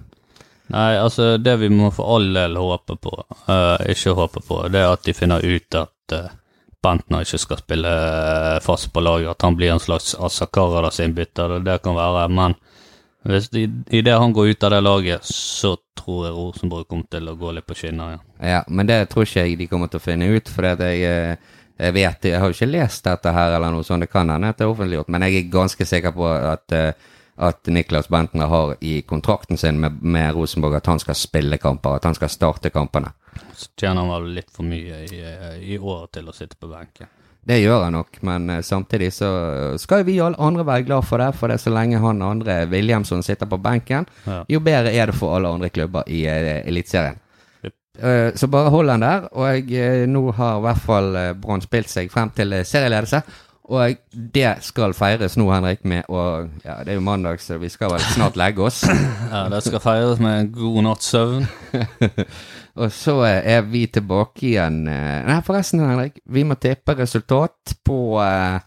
Nei, 0.75 0.89
altså, 0.99 1.37
det 1.39 1.57
vi 1.61 1.71
må 1.71 1.93
for 1.95 2.17
all 2.17 2.33
del 2.35 2.57
håpe 2.59 2.97
på, 2.99 3.13
uh, 3.47 3.79
ikke 3.87 4.17
håpe 4.19 4.41
på, 4.43 4.65
det 4.75 4.81
er 4.81 4.89
at 4.91 5.05
de 5.07 5.13
finner 5.15 5.45
ut 5.47 5.77
at 5.79 6.15
uh, 6.17 6.33
Bentner 6.83 7.23
ikke 7.23 7.39
skal 7.39 7.61
spille 7.61 7.93
fast 8.65 8.89
på 8.91 9.03
laget, 9.03 9.31
at 9.31 9.47
han 9.47 9.55
blir 9.59 9.71
en 9.71 9.83
slags 9.83 10.17
Asakaradas 10.19 10.99
innbytter, 11.05 11.55
det, 11.55 11.61
det 11.69 11.77
kan 11.85 11.95
være, 11.95 12.27
men 12.35 12.59
hvis 13.27 13.49
i 13.55 14.03
det 14.07 14.15
han 14.15 14.33
går 14.33 14.53
ut 14.55 14.65
av 14.65 14.71
det 14.71 14.81
laget, 14.85 15.25
så 15.25 15.75
tror 15.99 16.27
jeg 16.27 16.37
Rosenborg 16.37 16.87
kommer 16.87 17.09
til 17.11 17.29
å 17.31 17.37
gå 17.39 17.53
litt 17.57 17.67
på 17.67 17.77
skinner 17.79 18.15
igjen. 18.15 18.25
Ja, 18.53 18.63
men 18.69 18.87
det 18.87 19.01
tror 19.11 19.27
ikke 19.27 19.47
jeg 19.47 19.59
de 19.59 19.69
kommer 19.71 19.91
til 19.91 20.01
å 20.01 20.05
finne 20.05 20.29
ut, 20.31 20.51
for 20.53 20.69
jeg, 20.69 21.03
eh, 21.03 21.59
jeg 21.77 21.93
vet 21.97 22.25
Jeg 22.25 22.41
har 22.41 22.49
jo 22.49 22.57
ikke 22.57 22.71
lest 22.71 23.05
dette 23.05 23.33
her 23.33 23.57
eller 23.57 23.75
noe 23.75 23.85
sånt, 23.85 24.05
det 24.05 24.13
kan 24.13 24.31
hende 24.31 24.49
at 24.49 24.59
det 24.59 24.67
er 24.67 24.73
offentliggjort, 24.73 25.11
men 25.11 25.27
jeg 25.27 25.37
er 25.41 25.53
ganske 25.53 25.85
sikker 25.85 26.15
på 26.15 26.29
at, 26.29 26.73
eh, 26.73 26.93
at 27.37 27.67
Niklas 27.67 28.09
Bentner 28.09 28.47
har 28.47 28.77
i 28.81 29.03
kontrakten 29.03 29.59
sin 29.59 29.81
med, 29.81 30.03
med 30.03 30.35
Rosenborg 30.35 30.77
at 30.77 30.87
han 30.87 31.03
skal 31.03 31.15
spille 31.15 31.59
kamper, 31.59 31.97
at 31.97 32.05
han 32.05 32.15
skal 32.15 32.29
starte 32.29 32.71
kampene. 32.71 33.13
Så 33.53 33.69
tjener 33.77 34.05
han 34.05 34.15
vel 34.15 34.33
litt 34.39 34.51
for 34.53 34.65
mye 34.65 35.03
i, 35.05 35.21
eh, 35.21 35.59
i 35.75 35.79
år 35.79 36.07
til 36.13 36.29
å 36.29 36.37
sitte 36.37 36.57
på 36.57 36.71
benken. 36.71 37.11
Det 37.47 37.61
gjør 37.63 37.85
han 37.85 37.95
nok, 37.95 38.17
men 38.27 38.51
eh, 38.51 38.63
samtidig 38.67 39.13
så 39.15 39.29
skal 39.79 40.01
jo 40.03 40.07
vi 40.09 40.17
alle 40.21 40.39
andre 40.43 40.65
være 40.67 40.83
glad 40.89 41.05
for 41.07 41.23
det, 41.23 41.29
for 41.39 41.47
det 41.47 41.61
er 41.61 41.63
så 41.63 41.71
lenge 41.71 42.01
han 42.03 42.23
andre 42.27 42.57
Williamson 42.73 43.23
sitter 43.23 43.47
på 43.47 43.61
benken, 43.63 44.07
Ja. 44.27 44.41
jo 44.51 44.59
bedre 44.61 44.91
er 44.93 45.07
det 45.07 45.15
for 45.15 45.37
alle 45.37 45.49
andre 45.55 45.71
klubber 45.71 46.03
i 46.11 46.25
eh, 46.27 46.67
Eliteserien. 46.67 47.21
Yep. 47.65 47.75
Eh, 48.03 48.31
så 48.35 48.49
bare 48.51 48.71
hold 48.75 48.91
han 48.91 49.01
der, 49.07 49.29
og 49.33 49.71
nå 50.11 50.25
har 50.41 50.59
i 50.59 50.65
hvert 50.67 50.83
fall 50.89 51.13
Brann 51.41 51.63
spilt 51.63 51.89
seg 51.93 52.11
frem 52.11 52.31
til 52.35 52.51
serieledelse. 52.67 53.23
Og 53.67 53.97
det 54.13 54.51
skal 54.63 54.95
feires 54.95 55.35
nå, 55.35 55.49
Henrik, 55.51 55.83
med 55.89 56.07
å 56.07 56.47
Ja, 56.63 56.79
det 56.87 56.93
er 56.93 56.99
jo 57.01 57.07
mandag, 57.07 57.41
så 57.43 57.59
vi 57.59 57.71
skal 57.73 57.91
vel 57.97 58.05
snart 58.15 58.39
legge 58.39 58.63
oss. 58.63 58.85
Ja, 59.33 59.49
det 59.51 59.65
skal 59.67 59.83
feires 59.83 60.23
med 60.23 60.39
en 60.39 60.51
god 60.55 60.83
natts 60.87 61.11
søvn. 61.11 61.49
og 62.81 62.93
så 62.95 63.17
er 63.27 63.67
vi 63.67 63.87
tilbake 63.91 64.53
igjen 64.53 64.85
eh, 64.91 65.25
Nei, 65.27 65.41
forresten, 65.47 65.83
Henrik, 65.83 66.21
vi 66.31 66.45
må 66.47 66.59
tippe 66.63 66.95
resultat 66.95 67.75
på 67.87 67.99
eh, 68.23 68.61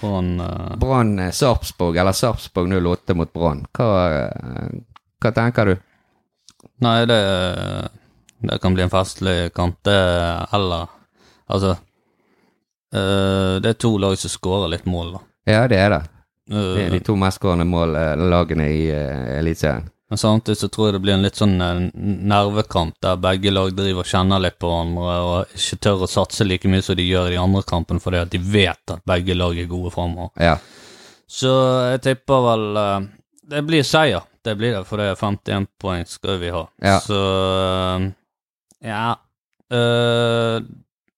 Brann 0.00 0.40
eh, 0.40 0.72
Brann 0.80 1.18
eh, 1.18 1.34
Sarpsborg, 1.36 2.00
eller 2.00 2.16
Sarpsborg 2.16 2.72
08 2.72 3.16
mot 3.18 3.32
Brann. 3.32 3.66
Hva, 3.76 3.90
eh, 4.24 4.80
hva 5.20 5.34
tenker 5.36 5.72
du? 5.72 5.76
Nei, 6.84 6.98
det, 7.08 7.20
det 8.40 8.60
kan 8.62 8.76
bli 8.76 8.84
en 8.84 8.92
festlig 8.92 9.38
kamp, 9.56 9.82
det 9.84 10.00
eller 10.56 10.92
Altså 11.46 11.76
eh, 12.94 13.56
Det 13.62 13.72
er 13.72 13.80
to 13.80 13.96
lag 13.98 14.18
som 14.18 14.30
skårer 14.30 14.70
litt 14.76 14.86
mål, 14.86 15.16
da. 15.16 15.24
Ja, 15.46 15.66
det 15.70 15.78
er 15.78 15.90
det. 15.90 16.02
Det 16.02 16.12
er 16.12 16.16
Eh, 16.46 16.92
de 16.92 17.00
to 17.02 17.16
mestskårende 17.18 17.64
mållagene 17.66 18.68
i 18.70 18.82
uh, 18.94 19.38
Eliteserien. 19.38 19.88
men 20.08 20.18
samtidig 20.18 20.58
så 20.58 20.68
tror 20.68 20.86
jeg 20.86 20.94
det 20.94 21.00
blir 21.02 21.14
en 21.16 21.24
litt 21.26 21.34
sånn 21.40 21.56
eh, 21.60 21.80
nervekamp 22.30 22.94
der 23.02 23.16
begge 23.18 23.50
lag 23.50 23.72
driver 23.74 24.04
og 24.04 24.06
kjenner 24.06 24.38
litt 24.44 24.58
på 24.62 24.70
hverandre 24.70 25.16
og 25.26 25.56
ikke 25.58 25.80
tør 25.82 26.04
å 26.06 26.08
satse 26.10 26.46
like 26.46 26.70
mye 26.70 26.84
som 26.86 26.94
de 26.94 27.08
gjør 27.08 27.26
i 27.26 27.34
de 27.34 27.40
andre 27.42 27.64
kampene 27.66 27.98
fordi 28.04 28.20
at 28.22 28.30
de 28.30 28.38
vet 28.38 28.94
at 28.94 29.02
begge 29.10 29.34
lag 29.34 29.58
er 29.58 29.66
gode 29.66 29.90
framover. 29.90 30.30
Ja. 30.38 30.54
Så 31.26 31.50
jeg 31.90 32.04
tipper 32.06 32.46
vel 32.46 32.80
eh, 32.84 33.10
Det 33.50 33.66
blir 33.66 33.82
seier. 33.82 34.22
Det 34.46 34.54
blir 34.54 34.76
det, 34.76 34.84
for 34.86 35.02
det 35.02 35.10
er 35.10 35.18
51 35.18 35.66
poeng 35.82 36.06
skal 36.06 36.38
vi 36.38 36.54
ha. 36.54 36.62
Ja. 36.78 37.00
Så 37.02 37.20
eh, 37.58 38.08
ja 38.86 39.06
eh, 39.74 40.62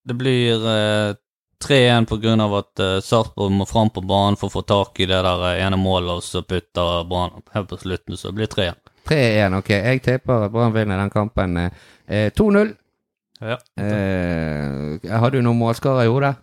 Det 0.08 0.16
blir 0.16 0.64
eh, 0.72 1.12
3-1 1.64 2.06
på 2.06 2.16
grunn 2.22 2.40
av 2.40 2.54
at 2.60 2.82
uh, 2.82 2.98
Sarpsborg 3.02 3.54
må 3.54 3.66
fram 3.66 3.90
på 3.90 4.04
banen 4.06 4.38
for 4.38 4.50
å 4.50 4.56
få 4.58 4.62
tak 4.62 5.00
i 5.02 5.08
det 5.10 5.18
der 5.26 5.44
eh, 5.50 5.62
ene 5.66 5.78
målet, 5.80 6.20
og 6.20 6.26
så 6.26 6.44
putter 6.46 7.06
Brann 7.08 7.40
helt 7.54 7.70
på 7.70 7.80
slutten, 7.80 8.16
så 8.16 8.30
det 8.30 8.38
blir 8.38 8.52
3-1. 8.52 8.92
3-1, 9.08 9.56
ok. 9.58 9.72
Jeg 9.74 10.02
tipper 10.04 10.50
Brann 10.54 10.76
vinner 10.76 11.00
den 11.00 11.10
kampen 11.14 11.56
eh, 11.64 12.28
2-0. 12.36 12.74
Ja. 13.38 13.58
Eh, 13.78 15.10
har 15.18 15.34
du 15.34 15.40
noen 15.42 15.58
målskårer 15.58 16.06
i 16.06 16.12
hodet? 16.12 16.36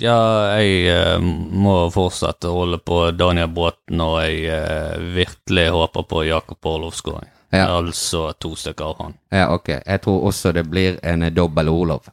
ja, 0.00 0.58
jeg 0.58 0.88
eh, 0.90 1.20
må 1.22 1.76
fortsette 1.94 2.50
å 2.50 2.58
holde 2.58 2.80
på 2.82 2.98
Daniel 3.14 3.50
Bråten, 3.54 4.00
og 4.02 4.18
jeg 4.24 4.48
eh, 4.50 4.96
virkelig 5.14 5.68
håper 5.74 6.06
på 6.10 6.24
Jakob 6.26 6.66
Orlov-skåring. 6.66 7.30
Ja. 7.54 7.68
Altså 7.76 8.32
to 8.42 8.56
stykker 8.58 8.88
av 8.88 9.02
han. 9.04 9.14
Ja, 9.30 9.46
ok. 9.54 9.70
Jeg 9.76 10.02
tror 10.02 10.26
også 10.26 10.50
det 10.56 10.64
blir 10.66 10.98
en 11.06 11.22
dobbel 11.34 11.70
dobbel 11.70 12.10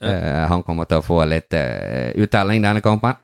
Eh, 0.00 0.46
han 0.48 0.62
kommer 0.62 0.84
til 0.84 1.00
å 1.00 1.04
få 1.04 1.22
litt 1.24 1.54
uh, 1.56 2.12
uttelling 2.20 2.64
denne 2.64 2.84
kampen. 2.84 3.16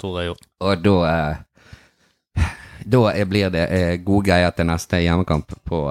Tror 0.00 0.18
jeg 0.18 0.32
jo. 0.32 0.36
Og 0.66 0.80
da 0.82 0.94
uh, 1.06 2.46
Da 2.82 3.02
blir 3.30 3.52
det 3.54 3.66
gode 4.02 4.26
greier 4.26 4.50
til 4.50 4.66
neste 4.66 4.98
hjemmekamp 4.98 5.52
på, 5.62 5.84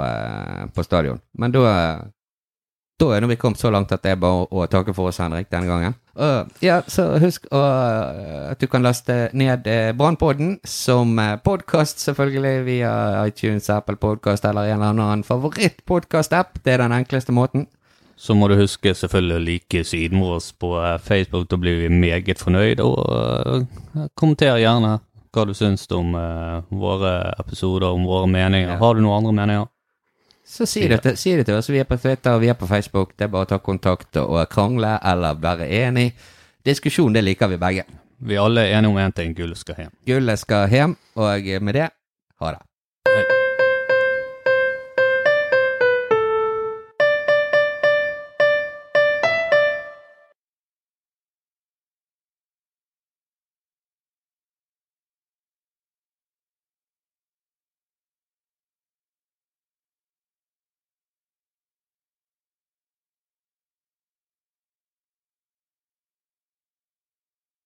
på 0.75 0.83
stadion. 0.83 1.21
Men 1.39 1.53
da 1.55 1.61
Da 2.99 3.07
er 3.15 3.25
vi 3.25 3.37
kommet 3.39 3.57
så 3.57 3.71
langt 3.71 3.91
at 3.95 4.03
det 4.03 4.11
er 4.11 4.19
bare 4.19 4.43
å, 4.51 4.65
takke 4.67 4.93
for 4.93 5.09
oss, 5.09 5.17
Henrik, 5.23 5.47
denne 5.49 5.65
gangen. 5.65 5.95
Uh, 6.13 6.43
ja, 6.61 6.81
så 6.91 7.17
husk 7.17 7.47
å, 7.55 7.61
at 8.51 8.59
du 8.59 8.67
kan 8.67 8.83
laste 8.83 9.31
ned 9.33 9.65
uh, 9.65 9.93
Brannpodden 9.97 10.59
som 10.67 11.15
uh, 11.17 11.39
podkast, 11.41 12.03
selvfølgelig, 12.03 12.65
via 12.67 12.91
iTunes, 13.23 13.71
Apple 13.71 13.95
Podcast 13.95 14.45
eller 14.45 14.69
en 14.69 14.83
eller 14.83 14.91
annen 14.91 15.23
favorittpodkast-app. 15.23 16.59
Det 16.65 16.75
er 16.75 16.83
den 16.83 16.99
enkleste 16.99 17.33
måten. 17.33 17.65
Så 18.21 18.35
må 18.37 18.45
du 18.51 18.53
huske 18.59 18.91
selvfølgelig 18.93 19.33
å 19.33 19.41
like 19.41 19.79
siden 19.89 20.21
vår 20.21 20.43
på 20.61 20.75
eh, 20.77 20.97
Facebook, 21.01 21.47
da 21.49 21.57
blir 21.57 21.79
vi 21.79 21.87
meget 21.89 22.37
fornøyd. 22.37 22.83
Og 22.85 22.99
eh, 23.01 24.03
kommenter 24.13 24.59
gjerne 24.61 24.99
hva 25.33 25.45
du 25.49 25.55
syns 25.57 25.87
om 25.97 26.13
eh, 26.19 26.59
våre 26.83 27.15
episoder, 27.41 27.87
om 27.89 28.05
våre 28.05 28.29
meninger. 28.29 28.75
Har 28.77 28.93
du 28.93 29.01
noen 29.01 29.23
andre 29.23 29.33
meninger? 29.39 29.71
Så 30.45 30.69
si 30.69 30.85
det, 30.85 31.01
til, 31.01 31.17
si 31.17 31.33
det 31.39 31.47
til 31.49 31.57
oss. 31.57 31.71
Vi 31.73 31.81
er 31.81 31.89
på 31.89 31.97
Twitter, 31.97 32.37
vi 32.37 32.53
er 32.53 32.59
på 32.59 32.69
Facebook. 32.69 33.17
Det 33.17 33.25
er 33.25 33.33
bare 33.33 33.49
å 33.49 33.53
ta 33.55 33.61
kontakt 33.63 34.21
og 34.21 34.37
krangle 34.53 34.99
eller 35.01 35.41
være 35.41 35.71
enig. 35.81 36.11
Diskusjon, 36.61 37.15
det 37.17 37.25
liker 37.25 37.49
vi 37.49 37.57
begge. 37.61 37.87
Vi 38.21 38.37
alle 38.37 38.67
er 38.67 38.77
enige 38.77 38.93
om 38.93 39.01
én 39.01 39.17
ting, 39.17 39.33
gullet 39.33 39.57
skal 39.57 39.81
hjem. 39.81 39.95
Gullet 40.05 40.45
skal 40.45 40.69
hjem, 40.69 40.99
og 41.17 41.55
med 41.65 41.79
det, 41.79 41.89
ha 42.37 42.53
det. 42.53 42.67